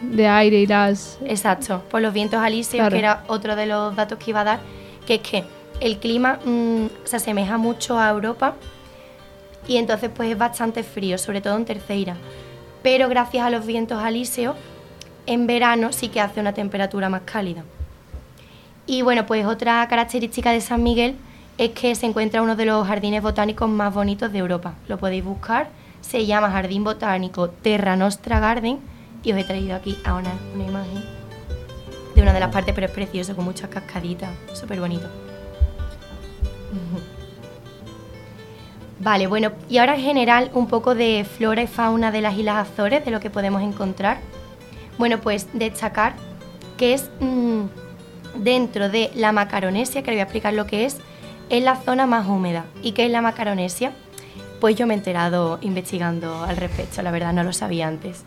de 0.00 0.26
aire 0.28 0.60
irás. 0.60 1.18
Exacto, 1.24 1.82
por 1.90 2.00
los 2.02 2.12
vientos 2.12 2.40
alisios, 2.40 2.80
Claro. 2.80 2.92
que 2.92 2.98
era 2.98 3.24
otro 3.28 3.56
de 3.56 3.66
los 3.66 3.94
datos 3.96 4.18
que 4.18 4.30
iba 4.30 4.40
a 4.40 4.44
dar, 4.44 4.60
que 5.06 5.14
es 5.16 5.20
que 5.20 5.44
el 5.80 5.98
clima 5.98 6.38
mm, 6.44 6.86
se 7.04 7.16
asemeja 7.16 7.56
mucho 7.58 7.98
a 7.98 8.08
Europa 8.10 8.54
y 9.66 9.76
entonces 9.76 10.10
pues 10.14 10.30
es 10.30 10.38
bastante 10.38 10.82
frío, 10.82 11.18
sobre 11.18 11.40
todo 11.40 11.56
en 11.56 11.64
Terceira. 11.64 12.16
Pero 12.82 13.08
gracias 13.08 13.44
a 13.44 13.50
los 13.50 13.66
vientos 13.66 14.02
alisios, 14.02 14.56
en 15.26 15.46
verano 15.46 15.92
sí 15.92 16.08
que 16.08 16.20
hace 16.20 16.40
una 16.40 16.54
temperatura 16.54 17.08
más 17.08 17.22
cálida. 17.24 17.64
Y 18.86 19.02
bueno, 19.02 19.26
pues 19.26 19.44
otra 19.46 19.86
característica 19.88 20.50
de 20.52 20.60
San 20.62 20.82
Miguel 20.82 21.16
es 21.58 21.70
que 21.70 21.94
se 21.94 22.06
encuentra 22.06 22.40
uno 22.40 22.56
de 22.56 22.64
los 22.64 22.86
jardines 22.86 23.22
botánicos 23.22 23.68
más 23.68 23.92
bonitos 23.92 24.32
de 24.32 24.38
Europa. 24.38 24.74
Lo 24.86 24.96
podéis 24.96 25.24
buscar, 25.24 25.68
se 26.00 26.24
llama 26.24 26.50
Jardín 26.50 26.84
Botánico 26.84 27.50
Terra 27.50 27.96
Nostra 27.96 28.40
Garden 28.40 28.78
y 29.22 29.32
os 29.32 29.38
he 29.38 29.44
traído 29.44 29.74
aquí 29.74 29.98
a 30.04 30.14
una, 30.14 30.32
imagen 30.54 31.02
de 32.14 32.22
una 32.22 32.32
de 32.32 32.40
las 32.40 32.50
partes, 32.50 32.74
pero 32.74 32.86
es 32.86 32.92
precioso, 32.92 33.36
con 33.36 33.44
muchas 33.44 33.70
cascaditas, 33.70 34.30
súper 34.52 34.80
bonito. 34.80 35.08
Vale, 39.00 39.28
bueno, 39.28 39.52
y 39.68 39.78
ahora 39.78 39.94
en 39.94 40.02
general 40.02 40.50
un 40.54 40.66
poco 40.66 40.94
de 40.94 41.24
flora 41.24 41.62
y 41.62 41.68
fauna 41.68 42.10
de 42.10 42.20
las 42.20 42.36
Islas 42.36 42.68
Azores, 42.68 43.04
de 43.04 43.12
lo 43.12 43.20
que 43.20 43.30
podemos 43.30 43.62
encontrar. 43.62 44.18
Bueno, 44.98 45.20
pues 45.20 45.46
destacar 45.52 46.14
que 46.76 46.94
es 46.94 47.08
mm, 47.20 47.62
dentro 48.42 48.88
de 48.88 49.10
la 49.14 49.30
Macaronesia, 49.30 50.02
que 50.02 50.10
le 50.10 50.16
voy 50.16 50.20
a 50.20 50.24
explicar 50.24 50.52
lo 50.54 50.66
que 50.66 50.84
es, 50.84 50.98
es 51.48 51.62
la 51.62 51.76
zona 51.76 52.06
más 52.06 52.26
húmeda. 52.26 52.66
¿Y 52.82 52.92
qué 52.92 53.06
es 53.06 53.12
la 53.12 53.22
Macaronesia? 53.22 53.92
Pues 54.60 54.74
yo 54.74 54.88
me 54.88 54.94
he 54.94 54.96
enterado 54.96 55.58
investigando 55.62 56.42
al 56.42 56.56
respecto, 56.56 57.00
la 57.02 57.12
verdad 57.12 57.32
no 57.32 57.44
lo 57.44 57.52
sabía 57.52 57.86
antes. 57.86 58.24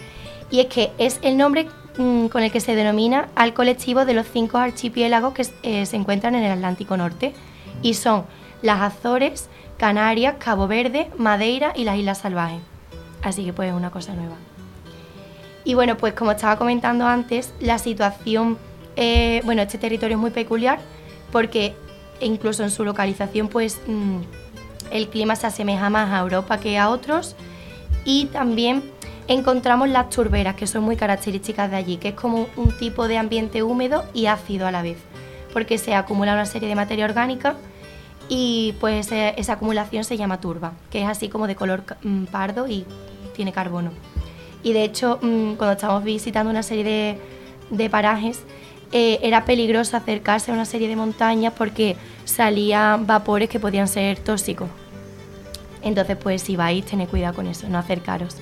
Y 0.52 0.60
es 0.60 0.68
que 0.68 0.92
es 0.98 1.20
el 1.24 1.38
nombre 1.38 1.68
mm, 1.98 2.28
con 2.28 2.44
el 2.44 2.52
que 2.52 2.60
se 2.60 2.76
denomina 2.76 3.30
al 3.36 3.54
colectivo 3.54 4.06
de 4.06 4.14
los 4.14 4.28
cinco 4.28 4.58
archipiélagos 4.58 5.34
que 5.34 5.48
eh, 5.64 5.86
se 5.86 5.96
encuentran 5.96 6.36
en 6.36 6.44
el 6.44 6.52
Atlántico 6.52 6.98
Norte. 6.98 7.34
Y 7.82 7.96
son 7.96 8.26
las 8.62 8.82
Azores, 8.82 9.50
Canarias, 9.78 10.36
Cabo 10.38 10.68
Verde, 10.68 11.10
Madeira 11.18 11.74
y 11.76 11.86
las 11.86 11.98
Islas 11.98 12.20
Salvajes. 12.20 12.62
Así 13.24 13.46
que 13.46 13.54
pues 13.54 13.70
es 13.70 13.76
una 13.76 13.90
cosa 13.90 14.14
nueva. 14.14 14.36
Y 15.64 15.74
bueno, 15.74 15.96
pues 15.98 16.14
como 16.14 16.32
estaba 16.32 16.58
comentando 16.58 17.06
antes, 17.06 17.54
la 17.60 17.78
situación, 17.78 18.58
eh, 18.96 19.42
bueno, 19.46 19.62
este 19.62 19.78
territorio 19.78 20.18
es 20.18 20.22
muy 20.22 20.32
peculiar 20.32 20.80
porque 21.32 21.76
incluso 22.20 22.64
en 22.64 22.72
su 22.72 22.84
localización, 22.84 23.48
pues 23.48 23.80
mm, 23.88 24.18
el 24.92 25.08
clima 25.08 25.36
se 25.36 25.48
asemeja 25.48 25.90
más 25.90 26.12
a 26.12 26.20
Europa 26.20 26.60
que 26.60 26.78
a 26.78 26.90
otros 26.90 27.36
y 28.06 28.26
también 28.26 28.84
encontramos 29.32 29.90
las 29.90 30.10
turberas, 30.10 30.56
que 30.56 30.68
son 30.68 30.84
muy 30.84 30.96
características 30.96 31.70
de 31.72 31.78
allí, 31.78 31.98
que 31.98 32.10
es 32.10 32.16
como 32.16 32.48
un 32.56 32.78
tipo 32.78 33.08
de 33.08 33.18
ambiente 33.18 33.64
húmedo 33.64 34.04
y 34.14 34.26
ácido 34.28 34.68
a 34.68 34.72
la 34.72 34.82
vez, 34.82 34.98
porque 35.54 35.78
se 35.78 35.94
acumula 35.96 36.34
una 36.34 36.46
serie 36.46 36.68
de 36.70 36.76
materia 36.76 37.06
orgánica 37.06 37.56
y 38.30 38.74
pues 38.80 39.08
ese- 39.08 39.34
esa 39.38 39.54
acumulación 39.54 40.04
se 40.04 40.18
llama 40.18 40.40
turba, 40.40 40.74
que 40.90 41.02
es 41.02 41.08
así 41.08 41.30
como 41.30 41.48
de 41.48 41.56
color 41.56 41.84
mm, 42.04 42.26
pardo 42.26 42.68
y 42.68 42.86
tiene 43.36 43.52
carbono. 43.52 43.92
Y 44.64 44.74
de 44.74 44.84
hecho, 44.84 45.18
mm, 45.22 45.54
cuando 45.56 45.72
estábamos 45.74 46.04
visitando 46.04 46.50
una 46.52 46.64
serie 46.64 46.84
de, 46.84 47.18
de 47.72 47.90
parajes, 47.90 48.44
eh, 48.92 49.20
era 49.24 49.46
peligroso 49.46 49.96
acercarse 49.98 50.52
a 50.52 50.54
una 50.54 50.66
serie 50.66 50.88
de 50.88 50.96
montañas 50.96 51.54
porque 51.58 51.96
salían 52.26 53.08
vapores 53.08 53.50
que 53.50 53.60
podían 53.60 53.88
ser 53.88 54.20
tóxicos. 54.20 54.70
Entonces, 55.82 56.18
pues 56.18 56.42
si 56.44 56.56
vais, 56.56 56.86
tened 56.86 57.08
cuidado 57.08 57.34
con 57.36 57.48
eso, 57.48 57.68
no 57.70 57.78
acercaros. 57.80 58.36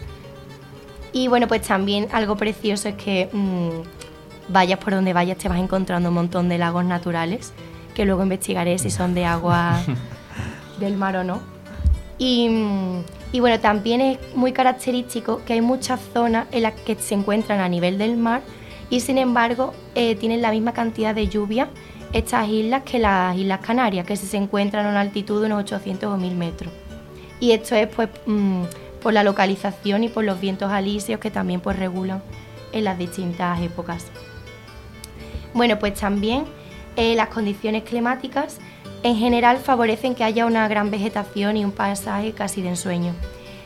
Y 1.11 1.27
bueno, 1.27 1.47
pues 1.47 1.61
también 1.61 2.07
algo 2.11 2.35
precioso 2.37 2.89
es 2.89 2.95
que 2.95 3.29
mm, 3.31 4.51
vayas 4.51 4.79
por 4.79 4.93
donde 4.93 5.13
vayas, 5.13 5.37
te 5.37 5.49
vas 5.49 5.59
encontrando 5.59 6.09
un 6.09 6.15
montón 6.15 6.49
de 6.49 6.57
lagos 6.57 6.85
naturales, 6.85 7.53
que 7.95 8.05
luego 8.05 8.23
investigaré 8.23 8.77
si 8.77 8.89
son 8.91 9.13
de 9.13 9.25
agua 9.25 9.81
del 10.79 10.95
mar 10.95 11.17
o 11.17 11.23
no. 11.23 11.41
Y, 12.17 12.49
mm, 12.49 13.03
y 13.31 13.39
bueno, 13.39 13.59
también 13.59 14.01
es 14.01 14.17
muy 14.35 14.51
característico 14.51 15.41
que 15.45 15.53
hay 15.53 15.61
muchas 15.61 15.99
zonas 16.13 16.47
en 16.51 16.63
las 16.63 16.73
que 16.73 16.95
se 16.95 17.15
encuentran 17.15 17.59
a 17.59 17.69
nivel 17.69 17.97
del 17.97 18.17
mar 18.17 18.41
y 18.89 19.01
sin 19.01 19.17
embargo 19.19 19.73
eh, 19.93 20.15
tienen 20.15 20.41
la 20.41 20.51
misma 20.51 20.73
cantidad 20.73 21.13
de 21.13 21.27
lluvia 21.27 21.69
estas 22.11 22.49
islas 22.49 22.83
que 22.83 22.99
las 22.99 23.37
Islas 23.37 23.59
Canarias, 23.59 24.05
que 24.05 24.15
se 24.15 24.35
encuentran 24.35 24.85
a 24.85 24.89
una 24.89 25.01
altitud 25.01 25.41
de 25.41 25.45
unos 25.45 25.59
800 25.59 26.11
o 26.11 26.17
1000 26.17 26.35
metros. 26.35 26.73
Y 27.39 27.51
esto 27.51 27.75
es 27.75 27.87
pues 27.87 28.09
mm, 28.25 28.63
por 29.01 29.13
la 29.13 29.23
localización 29.23 30.03
y 30.03 30.09
por 30.09 30.23
los 30.23 30.39
vientos 30.39 30.71
alisios 30.71 31.19
que 31.19 31.31
también 31.31 31.61
pues 31.61 31.77
regulan 31.77 32.21
en 32.71 32.83
las 32.83 32.97
distintas 32.97 33.61
épocas. 33.61 34.05
Bueno, 35.53 35.79
pues 35.79 35.95
también 35.95 36.45
eh, 36.95 37.15
las 37.15 37.29
condiciones 37.29 37.83
climáticas 37.83 38.59
en 39.03 39.15
general 39.15 39.57
favorecen 39.57 40.15
que 40.15 40.23
haya 40.23 40.45
una 40.45 40.67
gran 40.67 40.91
vegetación 40.91 41.57
y 41.57 41.65
un 41.65 41.71
paisaje 41.71 42.33
casi 42.33 42.61
de 42.61 42.69
ensueño. 42.69 43.13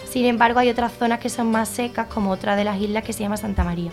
Sin 0.10 0.26
embargo, 0.26 0.60
hay 0.60 0.70
otras 0.70 0.94
zonas 0.94 1.20
que 1.20 1.30
son 1.30 1.50
más 1.50 1.70
secas, 1.70 2.08
como 2.08 2.30
otra 2.30 2.56
de 2.56 2.64
las 2.64 2.80
islas 2.80 3.04
que 3.04 3.14
se 3.14 3.24
llama 3.24 3.38
Santa 3.38 3.64
María. 3.64 3.92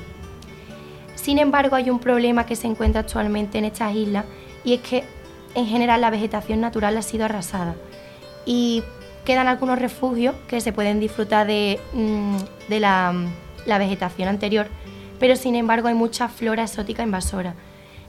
Sin 1.14 1.38
embargo, 1.38 1.76
hay 1.76 1.88
un 1.88 1.98
problema 1.98 2.44
que 2.44 2.56
se 2.56 2.66
encuentra 2.66 3.00
actualmente 3.00 3.58
en 3.58 3.64
estas 3.64 3.94
islas 3.94 4.26
y 4.64 4.74
es 4.74 4.80
que 4.80 5.04
en 5.54 5.66
general 5.66 6.02
la 6.02 6.10
vegetación 6.10 6.60
natural 6.60 6.96
ha 6.96 7.02
sido 7.02 7.24
arrasada 7.24 7.74
y 8.44 8.82
quedan 9.30 9.46
algunos 9.46 9.78
refugios 9.78 10.34
que 10.48 10.60
se 10.60 10.72
pueden 10.72 10.98
disfrutar 10.98 11.46
de, 11.46 11.78
mm, 11.92 12.36
de 12.68 12.80
la, 12.80 13.14
la 13.64 13.78
vegetación 13.78 14.28
anterior, 14.28 14.66
pero 15.20 15.36
sin 15.36 15.54
embargo 15.54 15.86
hay 15.86 15.94
mucha 15.94 16.28
flora 16.28 16.64
exótica 16.64 17.04
invasora. 17.04 17.54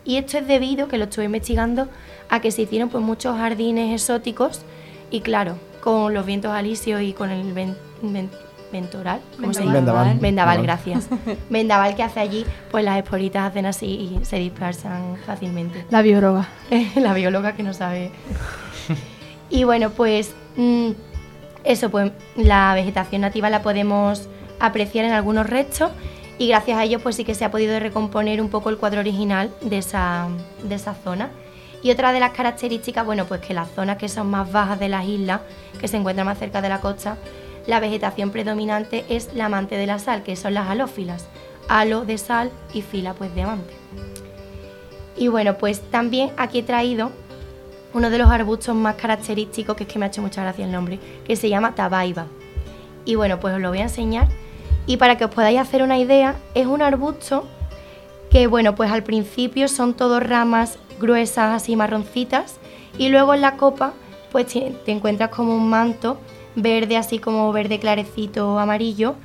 Y 0.03 0.17
esto 0.17 0.39
es 0.39 0.47
debido, 0.47 0.87
que 0.87 0.97
lo 0.97 1.03
estuve 1.03 1.25
investigando, 1.25 1.87
a 2.27 2.39
que 2.39 2.49
se 2.49 2.63
hicieron 2.63 2.89
pues, 2.89 3.03
muchos 3.03 3.37
jardines 3.37 3.93
exóticos 3.93 4.61
y 5.11 5.21
claro, 5.21 5.57
con 5.83 6.11
los 6.15 6.25
vientos 6.25 6.51
alisios 6.51 7.03
y 7.03 7.13
con 7.13 7.29
el 7.29 7.53
ven- 7.53 7.77
ven- 8.01 8.31
ventoral, 8.71 9.19
¿cómo 9.39 9.53
se 9.53 9.59
llama? 9.59 9.73
Vendaval. 9.73 10.17
Vendaval, 10.19 10.57
Vendaval. 10.57 10.63
gracias. 10.63 11.07
Vendaval 11.51 11.95
que 11.95 12.01
hace 12.01 12.19
allí, 12.19 12.45
pues 12.71 12.83
las 12.83 12.97
esporitas 12.97 13.47
hacen 13.51 13.67
así 13.67 13.85
y 14.19 14.25
se 14.25 14.37
dispersan 14.37 15.17
fácilmente. 15.27 15.85
La 15.91 16.01
bióloga. 16.01 16.47
la 16.95 17.13
bióloga 17.13 17.53
que 17.53 17.61
no 17.61 17.75
sabe. 17.75 18.09
y 19.51 19.65
bueno, 19.65 19.91
pues 19.91 20.33
mm, 20.55 20.91
eso, 21.63 21.89
pues 21.89 22.11
la 22.35 22.73
vegetación 22.73 23.21
nativa 23.21 23.49
la 23.49 23.61
podemos 23.61 24.27
apreciar 24.59 25.05
en 25.05 25.11
algunos 25.11 25.47
restos 25.49 25.91
y 26.37 26.47
gracias 26.47 26.77
a 26.77 26.83
ello 26.83 26.99
pues 26.99 27.15
sí 27.15 27.23
que 27.23 27.35
se 27.35 27.45
ha 27.45 27.51
podido 27.51 27.79
recomponer 27.79 28.41
un 28.41 28.49
poco 28.49 28.69
el 28.69 28.77
cuadro 28.77 28.99
original 28.99 29.51
de 29.61 29.77
esa, 29.77 30.27
de 30.63 30.75
esa 30.75 30.95
zona. 30.95 31.29
Y 31.83 31.91
otra 31.91 32.13
de 32.13 32.19
las 32.19 32.31
características, 32.31 33.05
bueno, 33.05 33.25
pues 33.25 33.41
que 33.41 33.53
las 33.53 33.69
zonas 33.71 33.97
que 33.97 34.07
son 34.07 34.29
más 34.29 34.51
bajas 34.51 34.79
de 34.79 34.89
las 34.89 35.05
islas, 35.05 35.41
que 35.79 35.87
se 35.87 35.97
encuentran 35.97 36.27
más 36.27 36.37
cerca 36.37 36.61
de 36.61 36.69
la 36.69 36.79
costa, 36.79 37.17
la 37.67 37.79
vegetación 37.79 38.31
predominante 38.31 39.05
es 39.09 39.33
la 39.33 39.45
amante 39.45 39.77
de 39.77 39.87
la 39.87 39.99
sal, 39.99 40.23
que 40.23 40.35
son 40.35 40.53
las 40.53 40.69
halófilas. 40.69 41.27
Halo 41.69 42.05
de 42.05 42.17
sal 42.17 42.51
y 42.73 42.81
fila 42.81 43.13
pues 43.13 43.33
de 43.33 43.43
amante. 43.43 43.73
Y 45.15 45.27
bueno, 45.27 45.57
pues 45.57 45.81
también 45.91 46.31
aquí 46.37 46.59
he 46.59 46.63
traído 46.63 47.11
uno 47.93 48.09
de 48.09 48.17
los 48.17 48.29
arbustos 48.29 48.75
más 48.75 48.95
característicos, 48.95 49.75
que 49.75 49.83
es 49.83 49.89
que 49.89 49.99
me 49.99 50.05
ha 50.05 50.07
hecho 50.09 50.21
mucha 50.21 50.41
gracia 50.41 50.65
el 50.65 50.71
nombre, 50.71 50.99
que 51.25 51.35
se 51.35 51.49
llama 51.49 51.75
tabaiba. 51.75 52.27
Y 53.05 53.15
bueno, 53.15 53.39
pues 53.39 53.55
os 53.55 53.61
lo 53.61 53.69
voy 53.69 53.79
a 53.79 53.83
enseñar. 53.83 54.27
Y 54.85 54.97
para 54.97 55.17
que 55.17 55.25
os 55.25 55.31
podáis 55.31 55.59
hacer 55.59 55.83
una 55.83 55.97
idea, 55.97 56.35
es 56.53 56.65
un 56.65 56.81
arbusto 56.81 57.45
que, 58.29 58.47
bueno, 58.47 58.75
pues 58.75 58.91
al 58.91 59.03
principio 59.03 59.67
son 59.67 59.93
todos 59.93 60.23
ramas 60.23 60.77
gruesas, 60.99 61.61
así 61.61 61.75
marroncitas, 61.75 62.57
y 62.97 63.09
luego 63.09 63.33
en 63.33 63.41
la 63.41 63.57
copa, 63.57 63.93
pues 64.31 64.47
te, 64.47 64.73
encuentras 64.87 65.29
como 65.29 65.55
un 65.55 65.69
manto 65.69 66.17
verde, 66.55 66.97
así 66.97 67.19
como 67.19 67.51
verde 67.51 67.79
clarecito 67.79 68.57
amarillo, 68.57 69.15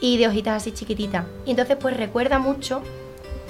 y 0.00 0.18
de 0.18 0.28
hojitas 0.28 0.62
así 0.62 0.72
chiquititas. 0.72 1.24
Y 1.46 1.50
entonces, 1.50 1.76
pues 1.80 1.96
recuerda 1.96 2.38
mucho, 2.38 2.82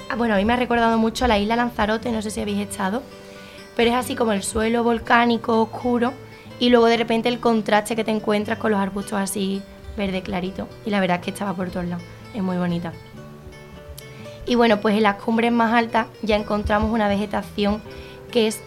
ah, 0.09 0.15
bueno, 0.15 0.35
a 0.35 0.37
mí 0.37 0.45
me 0.45 0.53
ha 0.53 0.57
recordado 0.57 0.97
mucho 0.97 1.25
a 1.25 1.27
la 1.27 1.39
isla 1.39 1.55
Lanzarote, 1.55 2.11
no 2.11 2.21
sé 2.21 2.29
si 2.29 2.39
habéis 2.39 2.59
estado, 2.59 3.01
pero 3.75 3.91
es 3.91 3.95
así 3.95 4.15
como 4.15 4.31
el 4.33 4.43
suelo 4.43 4.83
volcánico 4.83 5.61
oscuro 5.61 6.13
y 6.59 6.69
luego 6.69 6.85
de 6.87 6.97
repente 6.97 7.29
el 7.29 7.39
contraste 7.39 7.95
que 7.95 8.03
te 8.03 8.11
encuentras 8.11 8.57
con 8.57 8.71
los 8.71 8.79
arbustos 8.79 9.13
así 9.13 9.61
verde 9.97 10.21
clarito 10.21 10.67
y 10.85 10.89
la 10.89 10.99
verdad 10.99 11.17
es 11.17 11.23
que 11.23 11.31
estaba 11.31 11.53
por 11.53 11.69
todos 11.69 11.85
lados, 11.85 12.03
es 12.33 12.41
muy 12.41 12.57
bonita. 12.57 12.93
Y 14.45 14.55
bueno, 14.55 14.81
pues 14.81 14.95
en 14.95 15.03
las 15.03 15.15
cumbres 15.15 15.51
más 15.51 15.73
altas 15.73 16.07
ya 16.21 16.35
encontramos 16.35 16.91
una 16.91 17.07
vegetación 17.07 17.81
que 18.31 18.47
es 18.47 18.59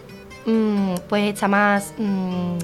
mm, 0.45 0.95
pues 1.07 1.33
está 1.33 1.47
más 1.47 1.93
mm, 1.97 2.57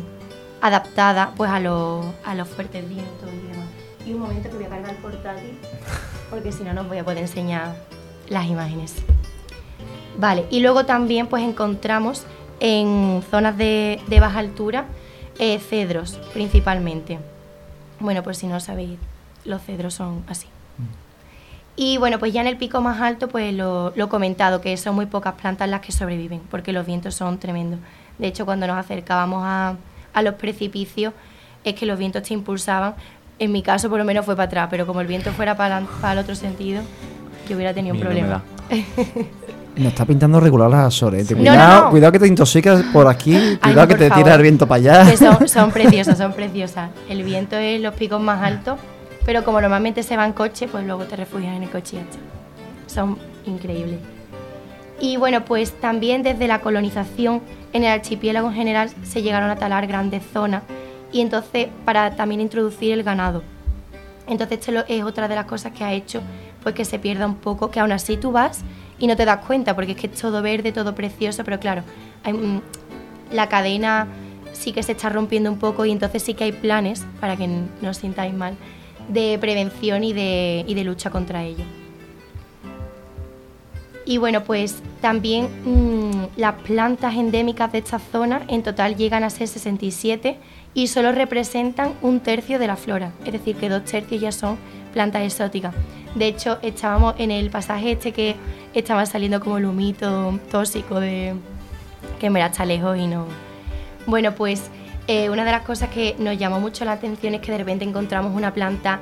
adaptada 0.62 1.34
pues 1.36 1.52
a 1.52 1.60
los, 1.60 2.06
a 2.26 2.34
los 2.36 2.48
fuertes 2.48 2.88
vientos 2.88 3.30
y 3.32 3.48
demás. 3.52 3.68
Y 4.06 4.14
un 4.14 4.22
momento 4.22 4.50
que 4.50 4.56
voy 4.56 4.66
a 4.66 4.70
cargar 4.70 4.92
el 4.92 4.98
portátil 4.98 5.58
porque 6.30 6.52
si 6.52 6.64
no 6.64 6.74
no 6.74 6.82
os 6.82 6.88
voy 6.88 6.98
a 6.98 7.04
poder 7.04 7.20
enseñar 7.20 7.76
las 8.30 8.48
imágenes. 8.48 8.96
Vale, 10.18 10.46
y 10.50 10.60
luego 10.60 10.86
también 10.86 11.28
pues 11.28 11.44
encontramos 11.44 12.24
en 12.60 13.24
zonas 13.30 13.58
de, 13.58 14.00
de 14.08 14.20
baja 14.20 14.40
altura 14.40 14.86
eh, 15.40 15.60
cedros 15.60 16.20
principalmente. 16.34 17.20
Bueno, 18.00 18.24
pues 18.24 18.38
si 18.38 18.48
no 18.48 18.60
sabéis, 18.60 19.00
los 19.46 19.62
cedros 19.62 19.94
son 19.94 20.24
así. 20.28 20.48
Y 21.76 21.98
bueno, 21.98 22.20
pues 22.20 22.32
ya 22.32 22.42
en 22.42 22.48
el 22.48 22.58
pico 22.58 22.82
más 22.82 23.02
alto, 23.02 23.30
pues 23.30 23.52
lo, 23.54 23.94
lo 23.96 24.08
comentado, 24.08 24.62
que 24.62 24.78
son 24.78 24.94
muy 24.94 25.08
pocas 25.08 25.34
plantas 25.34 25.68
las 25.68 25.82
que 25.82 25.92
sobreviven, 25.92 26.40
porque 26.52 26.72
los 26.72 26.86
vientos 26.86 27.16
son 27.16 27.40
tremendos. 27.40 27.80
De 28.20 28.28
hecho, 28.28 28.46
cuando 28.46 28.68
nos 28.68 28.78
acercábamos 28.78 29.42
a, 29.44 29.76
a 30.14 30.22
los 30.22 30.36
precipicios, 30.36 31.14
es 31.64 31.74
que 31.74 31.88
los 31.88 31.98
vientos 31.98 32.22
te 32.22 32.36
impulsaban. 32.36 32.94
En 33.40 33.52
mi 33.52 33.64
caso, 33.64 33.90
por 33.90 33.98
lo 33.98 34.06
menos, 34.06 34.24
fue 34.24 34.36
para 34.36 34.46
atrás, 34.46 34.68
pero 34.70 34.86
como 34.86 35.02
el 35.02 35.08
viento 35.08 35.32
fuera 35.32 35.58
para, 35.58 35.82
para 36.00 36.14
el 36.14 36.20
otro 36.20 36.36
sentido, 36.36 36.84
yo 37.50 37.56
hubiera 37.56 37.74
tenido 37.74 37.96
un 37.96 38.02
problema. 38.02 38.44
Me 39.76 39.88
está 39.88 40.06
pintando 40.06 40.40
regular 40.40 40.70
las 40.70 40.86
Azores. 40.88 41.30
¿eh? 41.32 41.36
Cuidado, 41.36 41.80
no, 41.80 41.86
no. 41.86 41.92
cuidado 41.92 42.12
que 42.12 42.20
te 42.20 42.28
intoxicas 42.28 42.84
por 42.94 43.08
aquí, 43.08 43.58
cuidado 43.62 43.82
no, 43.82 43.88
que 43.88 43.96
te 43.96 44.10
favor. 44.10 44.24
tira 44.24 44.36
el 44.36 44.42
viento 44.42 44.68
para 44.68 44.78
allá. 44.78 45.12
Que 45.12 45.18
son, 45.18 45.48
son 45.48 45.72
preciosas, 45.74 46.18
son 46.18 46.34
preciosas. 46.34 46.92
El 47.10 47.24
viento 47.24 47.56
es 47.56 47.82
los 47.82 47.94
picos 47.96 48.22
más 48.22 48.44
altos, 48.44 48.78
pero 49.26 49.44
como 49.44 49.60
normalmente 49.62 50.04
se 50.04 50.16
va 50.16 50.26
en 50.26 50.34
coche, 50.34 50.68
pues 50.68 50.86
luego 50.86 51.06
te 51.06 51.16
refugias 51.16 51.56
en 51.56 51.64
el 51.64 51.70
coche 51.70 51.98
y 51.98 52.00
ya 52.00 52.06
está. 52.06 52.18
Son 52.88 53.18
increíbles. 53.46 54.00
Y 55.00 55.18
bueno, 55.18 55.44
pues 55.44 55.72
también 55.80 56.24
desde 56.24 56.48
la 56.48 56.60
colonización 56.62 57.42
en 57.74 57.84
el 57.84 57.92
archipiélago 57.92 58.50
en 58.50 58.54
general 58.54 58.90
se 59.04 59.22
llegaron 59.22 59.50
a 59.50 59.56
talar 59.56 59.88
grandes 59.88 60.22
zonas 60.32 60.64
y 61.12 61.22
entonces 61.22 61.68
para 61.84 62.16
también 62.16 62.42
introducir 62.42 62.94
el 62.94 63.04
ganado. 63.04 63.44
Entonces 64.28 64.60
esto 64.60 64.86
es 64.88 65.04
otra 65.04 65.28
de 65.28 65.36
las 65.36 65.46
cosas 65.46 65.74
que 65.74 65.84
ha 65.84 65.92
hecho 65.92 66.22
pues 66.64 66.74
que 66.76 66.86
se 66.86 66.98
pierda 66.98 67.28
un 67.28 67.36
poco, 67.36 67.70
que 67.70 67.80
aún 67.80 67.92
así 67.92 68.18
tú 68.18 68.32
vas 68.32 68.64
y 68.98 69.08
no 69.08 69.16
te 69.16 69.26
das 69.26 69.46
cuenta 69.46 69.76
porque 69.76 69.92
es 69.92 69.98
que 69.98 70.08
es 70.08 70.14
todo 70.14 70.42
verde, 70.42 70.72
todo 70.72 70.96
precioso, 70.96 71.44
pero 71.44 71.60
claro, 71.60 71.84
la 73.32 73.50
cadena 73.50 74.08
sí 74.54 74.72
que 74.72 74.82
se 74.82 74.94
está 74.94 75.10
rompiendo 75.10 75.52
un 75.52 75.60
poco 75.60 75.86
y 75.86 75.92
entonces 75.92 76.24
sí 76.24 76.34
que 76.34 76.46
hay 76.46 76.52
planes, 76.52 77.06
para 77.20 77.36
que 77.36 77.48
no 77.48 77.90
os 77.90 77.98
sintáis 77.98 78.34
mal, 78.34 78.56
de 79.10 79.38
prevención 79.40 80.04
y 80.04 80.14
de, 80.14 80.64
y 80.68 80.74
de 80.74 80.84
lucha 80.84 81.10
contra 81.10 81.44
ello. 81.44 81.66
Y 84.06 84.18
bueno, 84.18 84.44
pues 84.44 84.82
también 85.02 85.48
mm, 85.64 86.38
las 86.38 86.56
plantas 86.56 87.16
endémicas 87.16 87.72
de 87.72 87.78
esta 87.80 88.00
zona 88.00 88.42
en 88.48 88.62
total 88.62 88.98
llegan 88.98 89.24
a 89.24 89.30
ser 89.30 89.48
67 89.48 90.38
y 90.74 90.88
solo 90.88 91.12
representan 91.12 91.94
un 92.02 92.20
tercio 92.20 92.60
de 92.60 92.68
la 92.68 92.76
flora, 92.76 93.14
es 93.26 93.32
decir, 93.32 93.56
que 93.56 93.70
dos 93.70 93.86
tercios 93.86 94.22
ya 94.22 94.32
son 94.32 94.58
plantas 94.94 95.24
exóticas. 95.24 95.74
De 96.16 96.28
hecho, 96.28 96.60
estábamos 96.62 97.16
en 97.18 97.32
el 97.32 97.50
pasaje 97.50 97.94
este 97.94 98.12
que 98.12 98.36
estaba 98.74 99.06
saliendo 99.06 99.40
como 99.40 99.58
el 99.58 99.66
humito 99.66 100.40
tóxico 100.52 101.00
de 101.00 101.34
que 102.20 102.28
en 102.28 102.34
verdad 102.34 102.52
está 102.52 102.66
lejos 102.66 102.98
y 102.98 103.08
no. 103.08 103.26
Bueno, 104.06 104.36
pues 104.36 104.70
eh, 105.08 105.30
una 105.30 105.44
de 105.44 105.52
las 105.52 105.64
cosas 105.64 105.90
que 105.90 106.16
nos 106.20 106.38
llamó 106.38 106.60
mucho 106.60 106.86
la 106.86 106.94
atención 106.94 107.34
es 107.34 107.42
que 107.42 107.52
de 107.52 107.58
repente 107.58 107.84
encontramos 107.84 108.36
una 108.36 108.54
planta 108.54 109.00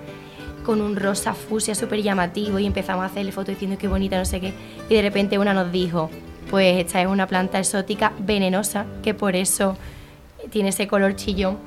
con 0.66 0.82
un 0.82 0.96
rosa 0.96 1.34
fucsia 1.34 1.76
súper 1.76 2.02
llamativo 2.02 2.60
y 2.60 2.66
empezamos 2.66 3.04
a 3.04 3.08
hacerle 3.08 3.32
fotos 3.32 3.56
diciendo 3.56 3.78
qué 3.78 3.88
bonita, 3.88 4.18
no 4.18 4.26
sé 4.26 4.40
qué. 4.40 4.54
Y 4.90 4.96
de 4.96 5.02
repente 5.02 5.38
una 5.38 5.54
nos 5.54 5.72
dijo, 5.72 6.10
pues 6.50 6.78
esta 6.78 7.02
es 7.02 7.08
una 7.08 7.28
planta 7.28 7.60
exótica 7.60 8.14
venenosa, 8.20 8.86
que 9.04 9.14
por 9.14 9.36
eso 9.36 9.76
tiene 10.50 10.70
ese 10.70 10.88
color 10.88 11.16
chillón. 11.16 11.58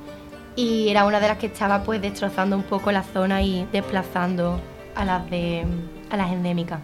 Y 0.56 0.88
era 0.88 1.04
una 1.04 1.20
de 1.20 1.28
las 1.28 1.38
que 1.38 1.46
estaba 1.46 1.82
pues 1.82 2.00
destrozando 2.00 2.56
un 2.56 2.62
poco 2.62 2.92
la 2.92 3.02
zona 3.02 3.42
y 3.42 3.66
desplazando 3.72 4.60
a 4.94 5.04
las, 5.04 5.30
de, 5.30 5.64
a 6.10 6.16
las 6.16 6.30
endémicas. 6.30 6.80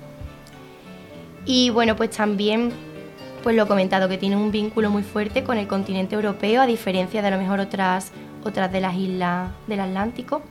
Y 1.46 1.70
bueno, 1.70 1.96
pues 1.96 2.10
también, 2.10 2.72
pues 3.42 3.56
lo 3.56 3.64
he 3.64 3.66
comentado, 3.66 4.08
que 4.08 4.18
tiene 4.18 4.36
un 4.36 4.50
vínculo 4.50 4.90
muy 4.90 5.02
fuerte 5.02 5.42
con 5.42 5.56
el 5.56 5.66
continente 5.66 6.14
europeo, 6.14 6.62
a 6.62 6.66
diferencia 6.66 7.22
de 7.22 7.28
a 7.28 7.30
lo 7.30 7.38
mejor 7.38 7.60
otras, 7.60 8.12
otras 8.44 8.70
de 8.70 8.80
las 8.80 8.94
islas 8.94 9.50
del 9.66 9.80
Atlántico. 9.80 10.42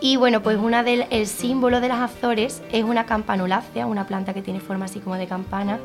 Y 0.00 0.16
bueno, 0.16 0.42
pues 0.42 0.58
una 0.58 0.82
del 0.82 1.06
el 1.10 1.28
símbolo 1.28 1.80
de 1.80 1.88
las 1.88 2.00
Azores 2.00 2.60
es 2.72 2.82
una 2.82 3.06
campanulácea, 3.06 3.86
una 3.86 4.06
planta 4.06 4.34
que 4.34 4.42
tiene 4.42 4.58
forma 4.58 4.86
así 4.86 4.98
como 4.98 5.14
de 5.14 5.28
campana, 5.28 5.78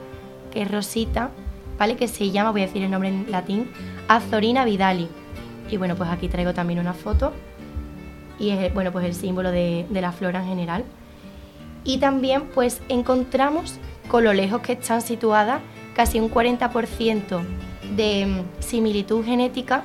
que 0.52 0.64
es 0.64 0.72
rosita, 0.72 1.30
¿vale? 1.78 1.98
Que 1.98 2.08
se 2.08 2.32
llama, 2.32 2.50
voy 2.50 2.62
a 2.64 2.66
decir 2.66 2.82
el 2.82 2.90
nombre 2.90 3.10
en 3.10 3.30
latín, 3.30 3.70
Azorina 4.08 4.66
vidali. 4.66 5.08
Y 5.70 5.78
bueno, 5.78 5.96
pues 5.96 6.10
aquí 6.10 6.30
traigo 6.30 6.54
también 6.54 6.80
una 6.80 6.94
foto. 6.94 7.34
Y 8.40 8.50
es, 8.50 8.74
bueno, 8.74 8.92
pues 8.92 9.06
el 9.06 9.14
símbolo 9.14 9.52
de, 9.52 9.86
la 9.92 10.12
flora 10.12 10.42
en 10.42 10.48
general. 10.48 10.84
Y 11.84 12.00
también 12.00 12.44
pues 12.54 12.82
encontramos 12.90 13.76
con 14.08 14.24
lo 14.24 14.34
lejos 14.34 14.62
que 14.62 14.74
están 14.74 15.02
situadas 15.02 15.62
casi 15.96 16.20
un 16.20 16.30
40% 16.30 17.42
de 17.96 18.26
mm, 18.26 18.62
similitud 18.62 19.26
genética 19.26 19.84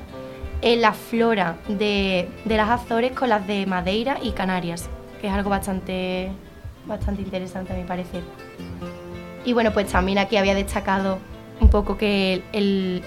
en 0.61 0.81
la 0.81 0.93
flora 0.93 1.57
de, 1.67 2.29
las 2.45 2.69
Azores 2.69 3.11
con 3.11 3.29
las 3.29 3.45
de 3.47 3.65
Madeira 3.65 4.17
y 4.21 4.31
Canarias, 4.31 4.89
que 5.19 5.27
es 5.27 5.33
algo 5.33 5.49
bastante, 5.49 6.31
bastante 6.85 7.21
interesante 7.21 7.73
a 7.73 7.75
mi 7.75 7.83
parecer. 7.83 8.21
Y 9.45 9.53
bueno, 9.53 9.73
pues 9.73 9.87
también 9.87 10.19
aquí 10.19 10.37
había 10.37 10.55
destacado 10.55 11.17
un 11.59 11.69
poco 11.69 11.97
que 11.97 12.43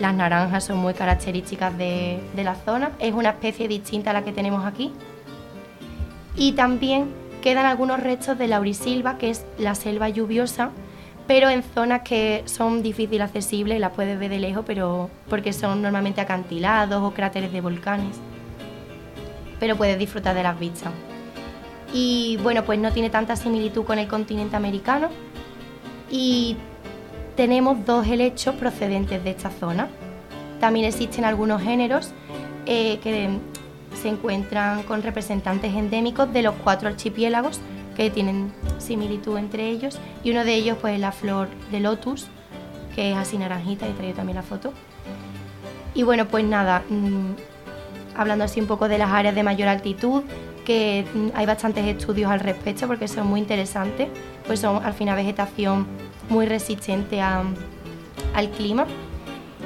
las 0.00 0.14
naranjas 0.14 0.64
son 0.64 0.78
muy 0.78 0.94
características 0.94 1.76
de 1.78 2.20
la 2.36 2.54
zona. 2.54 2.92
Es 2.98 3.14
una 3.14 3.30
especie 3.30 3.68
distinta 3.68 4.10
a 4.10 4.12
la 4.12 4.22
que 4.22 4.32
tenemos 4.32 4.64
aquí. 4.64 4.92
Y 6.36 6.52
también 6.52 7.12
quedan 7.42 7.66
algunos 7.66 8.00
restos 8.00 8.36
de 8.38 8.48
laurisilva, 8.48 9.18
que 9.18 9.30
es 9.30 9.46
la 9.58 9.74
selva 9.74 10.08
lluviosa, 10.08 10.70
pero 11.26 11.48
en 11.48 11.62
zonas 11.62 12.02
que 12.02 12.42
son 12.44 12.82
difícil 12.82 13.20
accesibles, 13.22 13.80
las 13.80 13.92
puedes 13.92 14.18
ver 14.18 14.30
de 14.30 14.38
lejos, 14.38 14.64
pero 14.66 15.10
porque 15.28 15.52
son 15.52 15.82
normalmente 15.82 16.20
acantilados 16.20 17.02
o 17.02 17.12
cráteres 17.12 17.52
de 17.52 17.60
volcanes. 17.60 18.16
Pero 19.58 19.76
puedes 19.76 19.98
disfrutar 19.98 20.34
de 20.34 20.42
las 20.42 20.58
vistas. 20.58 20.92
Y 21.92 22.38
bueno, 22.42 22.64
pues 22.64 22.78
no 22.78 22.92
tiene 22.92 23.10
tanta 23.10 23.36
similitud 23.36 23.84
con 23.84 23.98
el 23.98 24.06
continente 24.06 24.54
americano. 24.54 25.08
Y 26.10 26.56
tenemos 27.36 27.84
dos 27.84 28.06
helechos 28.06 28.54
procedentes 28.54 29.24
de 29.24 29.30
esta 29.30 29.50
zona. 29.50 29.88
También 30.60 30.86
existen 30.86 31.24
algunos 31.24 31.62
géneros 31.62 32.12
eh, 32.66 32.98
que 33.02 33.38
se 33.96 34.08
encuentran 34.08 34.82
con 34.84 35.02
representantes 35.02 35.74
endémicos 35.74 36.32
de 36.32 36.42
los 36.42 36.54
cuatro 36.62 36.88
archipiélagos 36.88 37.60
que 37.96 38.10
tienen 38.10 38.52
similitud 38.78 39.36
entre 39.38 39.68
ellos. 39.70 39.98
Y 40.22 40.30
uno 40.30 40.44
de 40.44 40.54
ellos 40.54 40.76
pues 40.80 40.94
es 40.94 41.00
la 41.00 41.12
flor 41.12 41.48
de 41.70 41.80
lotus 41.80 42.26
que 42.94 43.12
es 43.12 43.16
así 43.16 43.36
naranjita 43.36 43.86
y 43.86 43.90
he 43.90 43.94
traído 43.94 44.16
también 44.16 44.36
la 44.36 44.42
foto. 44.42 44.72
Y 45.94 46.02
bueno 46.02 46.26
pues 46.26 46.44
nada 46.44 46.82
mm, 46.88 47.30
hablando 48.16 48.44
así 48.44 48.60
un 48.60 48.66
poco 48.66 48.88
de 48.88 48.98
las 48.98 49.10
áreas 49.10 49.34
de 49.34 49.42
mayor 49.42 49.68
altitud 49.68 50.22
que 50.64 51.04
mm, 51.14 51.28
hay 51.34 51.46
bastantes 51.46 51.84
estudios 51.86 52.30
al 52.30 52.40
respecto 52.40 52.86
porque 52.86 53.08
son 53.08 53.26
muy 53.26 53.40
interesantes 53.40 54.08
pues 54.46 54.60
son 54.60 54.84
al 54.84 54.92
final 54.94 55.16
vegetación 55.16 55.86
muy 56.28 56.46
resistente 56.46 57.20
a- 57.20 57.44
al 58.34 58.50
clima. 58.50 58.86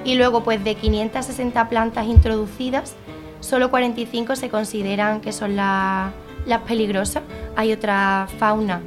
Y 0.04 0.14
luego 0.14 0.42
pues 0.42 0.62
de 0.64 0.74
560 0.76 1.68
plantas 1.68 2.06
introducidas 2.06 2.94
solo 3.40 3.70
45 3.70 4.36
se 4.36 4.48
consideran 4.48 5.20
que 5.20 5.32
son 5.32 5.56
la- 5.56 6.12
las 6.46 6.60
peligrosas. 6.62 7.22
Hay 7.56 7.72
otra 7.72 8.28
fauna, 8.38 8.80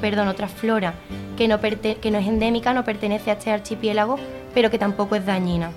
perdón, 0.00 0.28
otra 0.28 0.48
flora 0.48 0.94
que 1.36 1.46
no, 1.48 1.56
es 1.56 2.26
endémica, 2.26 2.74
no 2.74 2.84
pertenece 2.84 3.30
a 3.30 3.34
este 3.34 3.52
archipiélago, 3.52 4.16
pero 4.54 4.70
que 4.70 4.78
tampoco 4.78 5.14
es 5.14 5.24
dañina. 5.24 5.70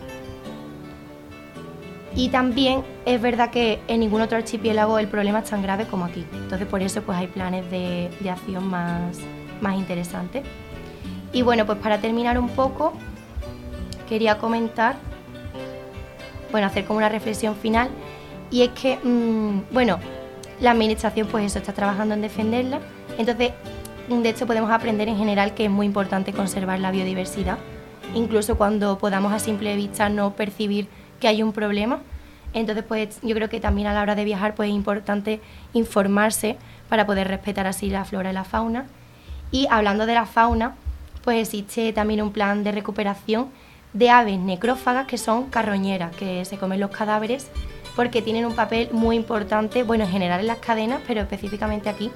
Y 2.16 2.30
también 2.30 2.84
es 3.06 3.22
verdad 3.22 3.52
que 3.52 3.80
en 3.88 4.02
ningún 4.02 4.22
otro 4.22 4.38
archipiélago 4.38 5.00
el 5.00 5.08
problema 5.08 5.40
es 5.40 5.50
tan 5.50 5.62
grave 5.62 5.86
como 5.86 6.06
aquí. 6.06 6.26
Entonces 6.34 6.68
por 6.68 6.82
eso 6.82 7.02
pues 7.04 7.18
hay 7.18 7.28
planes 7.28 7.70
de, 7.72 8.10
de 8.20 8.30
acción 8.30 8.68
más, 8.68 9.18
más 9.62 9.76
interesantes. 9.78 10.44
Y 11.32 11.44
bueno, 11.44 11.66
pues 11.66 11.78
para 11.78 12.00
terminar 12.00 12.38
un 12.38 12.50
poco, 12.50 12.92
quería 14.10 14.38
comentar, 14.40 14.96
bueno, 16.52 16.68
hacer 16.68 16.84
como 16.84 16.98
una 16.98 17.08
reflexión 17.08 17.56
final, 17.56 17.90
y 18.52 18.64
es 18.64 18.70
que, 18.70 18.98
mm, 18.98 19.74
bueno, 19.74 19.98
la 20.60 20.72
administración 20.72 21.28
pues 21.28 21.46
eso 21.46 21.60
está 21.60 21.74
trabajando 21.74 22.14
en 22.14 22.22
defenderla, 22.22 22.80
entonces 23.18 23.54
de 24.10 24.30
hecho 24.30 24.46
podemos 24.46 24.70
aprender 24.70 25.08
en 25.08 25.18
general 25.18 25.54
que 25.54 25.66
es 25.66 25.72
muy 25.72 25.86
importante 25.86 26.34
conservar 26.34 26.80
la 26.80 26.92
biodiversidad, 26.92 27.58
incluso 28.14 28.58
cuando 28.58 28.98
podamos 28.98 29.32
a 29.32 29.40
simple 29.40 29.76
vista 29.76 30.10
no 30.10 30.34
percibir 30.34 30.88
que 31.20 31.28
hay 31.28 31.42
un 31.42 31.54
problema. 31.54 32.02
Entonces, 32.54 32.84
pues 32.86 33.20
yo 33.22 33.34
creo 33.34 33.48
que 33.48 33.62
también 33.62 33.88
a 33.88 33.94
la 33.94 34.02
hora 34.02 34.16
de 34.16 34.26
viajar 34.26 34.56
pues 34.56 34.70
es 34.70 34.76
importante 34.76 35.40
informarse 35.72 36.58
para 36.90 37.06
poder 37.06 37.30
respetar 37.30 37.66
así 37.66 37.90
la 37.90 38.04
flora 38.04 38.32
y 38.32 38.34
la 38.34 38.44
fauna. 38.44 38.88
Y 39.52 39.68
hablando 39.70 40.06
de 40.06 40.16
la 40.16 40.26
fauna, 40.26 40.76
pues 41.24 41.48
existe 41.48 41.94
también 41.94 42.22
un 42.22 42.34
plan 42.34 42.66
de 42.66 42.74
recuperación 42.74 43.50
de 43.94 44.10
aves 44.10 44.38
necrófagas 44.40 45.08
que 45.08 45.18
son 45.18 45.50
carroñeras, 45.50 46.14
que 46.16 46.44
se 46.44 46.58
comen 46.58 46.82
los 46.82 46.92
cadáveres 46.92 47.50
porque 47.96 48.22
tienen 48.22 48.46
un 48.46 48.56
papel 48.56 48.90
muy 48.92 49.16
importante, 49.16 49.84
bueno, 49.84 50.06
en 50.06 50.12
general 50.12 50.40
en 50.42 50.48
las 50.48 50.60
cadenas, 50.60 51.02
pero 51.06 51.22
específicamente 51.22 51.90
aquí. 51.90 52.12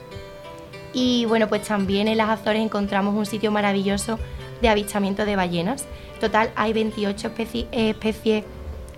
Y 0.93 1.25
bueno, 1.25 1.47
pues 1.49 1.63
también 1.63 2.07
en 2.07 2.17
las 2.17 2.29
Azores 2.29 2.61
encontramos 2.61 3.15
un 3.15 3.25
sitio 3.25 3.51
maravilloso 3.51 4.17
de 4.61 4.69
avistamiento 4.69 5.25
de 5.25 5.35
ballenas. 5.35 5.85
Total, 6.19 6.51
hay 6.55 6.71
28 6.71 7.27
especies, 7.27 7.65
especies 7.71 8.45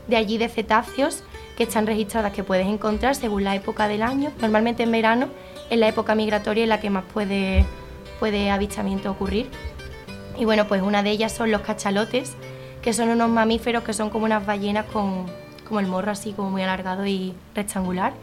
de 0.07 0.15
allí 0.15 0.37
de 0.37 0.49
cetáceos 0.49 1.23
que 1.57 1.63
están 1.63 1.87
registradas 1.87 2.33
que 2.33 2.43
puedes 2.43 2.67
encontrar 2.67 3.15
según 3.15 3.43
la 3.43 3.55
época 3.55 3.87
del 3.87 4.03
año. 4.03 4.31
Normalmente 4.39 4.83
en 4.83 4.91
verano 4.91 5.29
es 5.71 5.79
la 5.79 5.87
época 5.87 6.13
migratoria 6.13 6.63
en 6.63 6.69
la 6.69 6.79
que 6.79 6.91
más 6.91 7.03
puede, 7.11 7.65
puede 8.19 8.51
avistamiento 8.51 9.09
ocurrir. 9.09 9.49
Y 10.37 10.45
bueno, 10.45 10.67
pues 10.67 10.83
una 10.83 11.01
de 11.01 11.09
ellas 11.09 11.31
son 11.31 11.49
los 11.49 11.61
cachalotes, 11.61 12.35
que 12.83 12.93
son 12.93 13.09
unos 13.09 13.29
mamíferos 13.29 13.83
que 13.83 13.93
son 13.93 14.11
como 14.11 14.25
unas 14.25 14.45
ballenas 14.45 14.85
con 14.85 15.25
como 15.67 15.79
el 15.79 15.87
morro 15.87 16.11
así 16.11 16.33
como 16.33 16.49
muy 16.49 16.63
alargado 16.63 17.05
y 17.05 17.33
rectangular. 17.53 18.13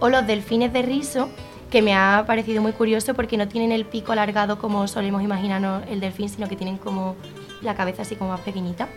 O 0.00 0.08
los 0.08 0.26
delfines 0.26 0.72
de 0.72 0.82
rizo, 0.82 1.28
que 1.70 1.82
me 1.82 1.94
ha 1.94 2.24
parecido 2.26 2.60
muy 2.60 2.72
curioso 2.72 3.14
porque 3.14 3.36
no 3.36 3.48
tienen 3.48 3.72
el 3.72 3.84
pico 3.84 4.12
alargado 4.12 4.58
como 4.58 4.86
solemos 4.88 5.22
imaginarnos 5.22 5.84
el 5.88 6.00
delfín, 6.00 6.28
sino 6.28 6.48
que 6.48 6.56
tienen 6.56 6.76
como 6.76 7.16
la 7.62 7.74
cabeza 7.74 8.02
así 8.02 8.16
como 8.16 8.30
más 8.30 8.40
pequeñita. 8.40 8.88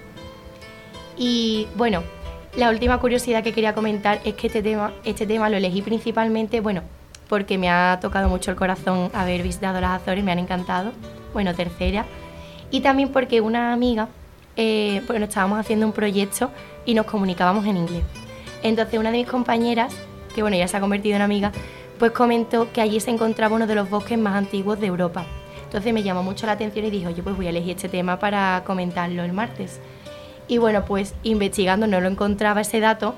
Y 1.17 1.67
bueno, 1.75 2.03
la 2.57 2.69
última 2.69 2.99
curiosidad 2.99 3.43
que 3.43 3.53
quería 3.53 3.73
comentar 3.73 4.19
es 4.25 4.33
que 4.35 4.47
este 4.47 4.61
tema, 4.61 4.91
este 5.03 5.25
tema 5.25 5.49
lo 5.49 5.57
elegí 5.57 5.81
principalmente, 5.81 6.59
bueno, 6.59 6.81
porque 7.27 7.57
me 7.57 7.69
ha 7.69 7.99
tocado 8.01 8.29
mucho 8.29 8.51
el 8.51 8.57
corazón 8.57 9.09
haber 9.13 9.41
visitado 9.43 9.79
las 9.81 10.01
Azores, 10.01 10.23
me 10.23 10.31
han 10.31 10.39
encantado, 10.39 10.91
bueno, 11.33 11.53
tercera, 11.53 12.05
y 12.71 12.81
también 12.81 13.09
porque 13.09 13.41
una 13.41 13.73
amiga, 13.73 14.09
eh, 14.55 15.01
bueno, 15.07 15.25
estábamos 15.25 15.59
haciendo 15.59 15.85
un 15.85 15.91
proyecto 15.91 16.51
y 16.85 16.93
nos 16.93 17.05
comunicábamos 17.05 17.65
en 17.65 17.77
inglés. 17.77 18.03
Entonces 18.63 18.99
una 18.99 19.11
de 19.11 19.17
mis 19.17 19.27
compañeras, 19.27 19.93
que 20.33 20.41
bueno, 20.41 20.57
ya 20.57 20.67
se 20.67 20.77
ha 20.77 20.79
convertido 20.79 21.15
en 21.15 21.21
amiga, 21.21 21.51
pues 21.99 22.11
comentó 22.11 22.71
que 22.71 22.81
allí 22.81 22.99
se 22.99 23.11
encontraba 23.11 23.55
uno 23.55 23.67
de 23.67 23.75
los 23.75 23.89
bosques 23.89 24.17
más 24.17 24.35
antiguos 24.35 24.79
de 24.79 24.87
Europa. 24.87 25.25
Entonces 25.63 25.93
me 25.93 26.03
llamó 26.03 26.23
mucho 26.23 26.45
la 26.45 26.53
atención 26.53 26.85
y 26.85 26.89
dijo, 26.89 27.09
yo 27.09 27.23
pues 27.23 27.35
voy 27.35 27.47
a 27.47 27.49
elegir 27.49 27.75
este 27.75 27.89
tema 27.89 28.19
para 28.19 28.63
comentarlo 28.65 29.23
el 29.23 29.33
martes. 29.33 29.79
Y 30.47 30.57
bueno, 30.57 30.85
pues 30.85 31.15
investigando 31.23 31.87
no 31.87 31.99
lo 31.99 32.07
encontraba 32.07 32.61
ese 32.61 32.79
dato 32.79 33.15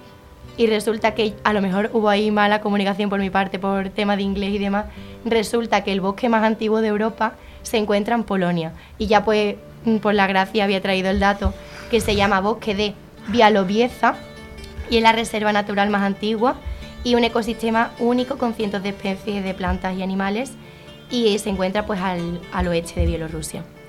y 0.58 0.66
resulta 0.68 1.14
que 1.14 1.36
a 1.44 1.54
lo 1.54 1.62
mejor 1.62 1.92
hubo 1.94 2.10
ahí 2.10 2.32
mala 2.32 2.62
comunicación 2.62 3.10
por 3.10 3.20
mi 3.20 3.30
parte 3.30 3.60
por 3.60 3.90
tema 3.90 4.16
de 4.16 4.24
inglés 4.24 4.52
y 4.52 4.58
demás. 4.58 4.86
Resulta 5.26 5.84
que 5.84 5.92
el 5.92 6.02
bosque 6.02 6.30
más 6.30 6.44
antiguo 6.44 6.82
de 6.82 6.88
Europa 6.88 7.34
se 7.62 7.78
encuentra 7.78 8.16
en 8.16 8.24
Polonia 8.24 8.74
y 8.98 9.08
ya 9.08 9.24
pues 9.24 9.56
por 10.02 10.14
la 10.14 10.28
gracia 10.28 10.64
había 10.64 10.82
traído 10.82 11.10
el 11.10 11.20
dato 11.20 11.54
que 11.90 12.02
se 12.02 12.16
llama 12.16 12.42
bosque 12.42 12.76
de 12.76 12.94
Bialobieza 13.28 14.16
y 14.90 14.98
es 14.98 15.04
la 15.04 15.12
reserva 15.12 15.54
natural 15.54 15.90
más 15.90 16.04
antigua 16.04 16.56
y 17.04 17.16
un 17.16 17.24
ecosistema 17.24 17.92
único 18.00 18.38
con 18.38 18.54
cientos 18.54 18.84
de 18.84 18.90
especies 18.90 19.44
de 19.44 19.54
plantas 19.54 19.98
y 19.98 20.04
animales 20.04 20.52
y 21.10 21.38
se 21.40 21.50
encuentra 21.50 21.86
pues 21.86 22.00
al, 22.02 22.42
al 22.52 22.68
oeste 22.68 23.00
de 23.00 23.06
Bielorrusia. 23.06 23.64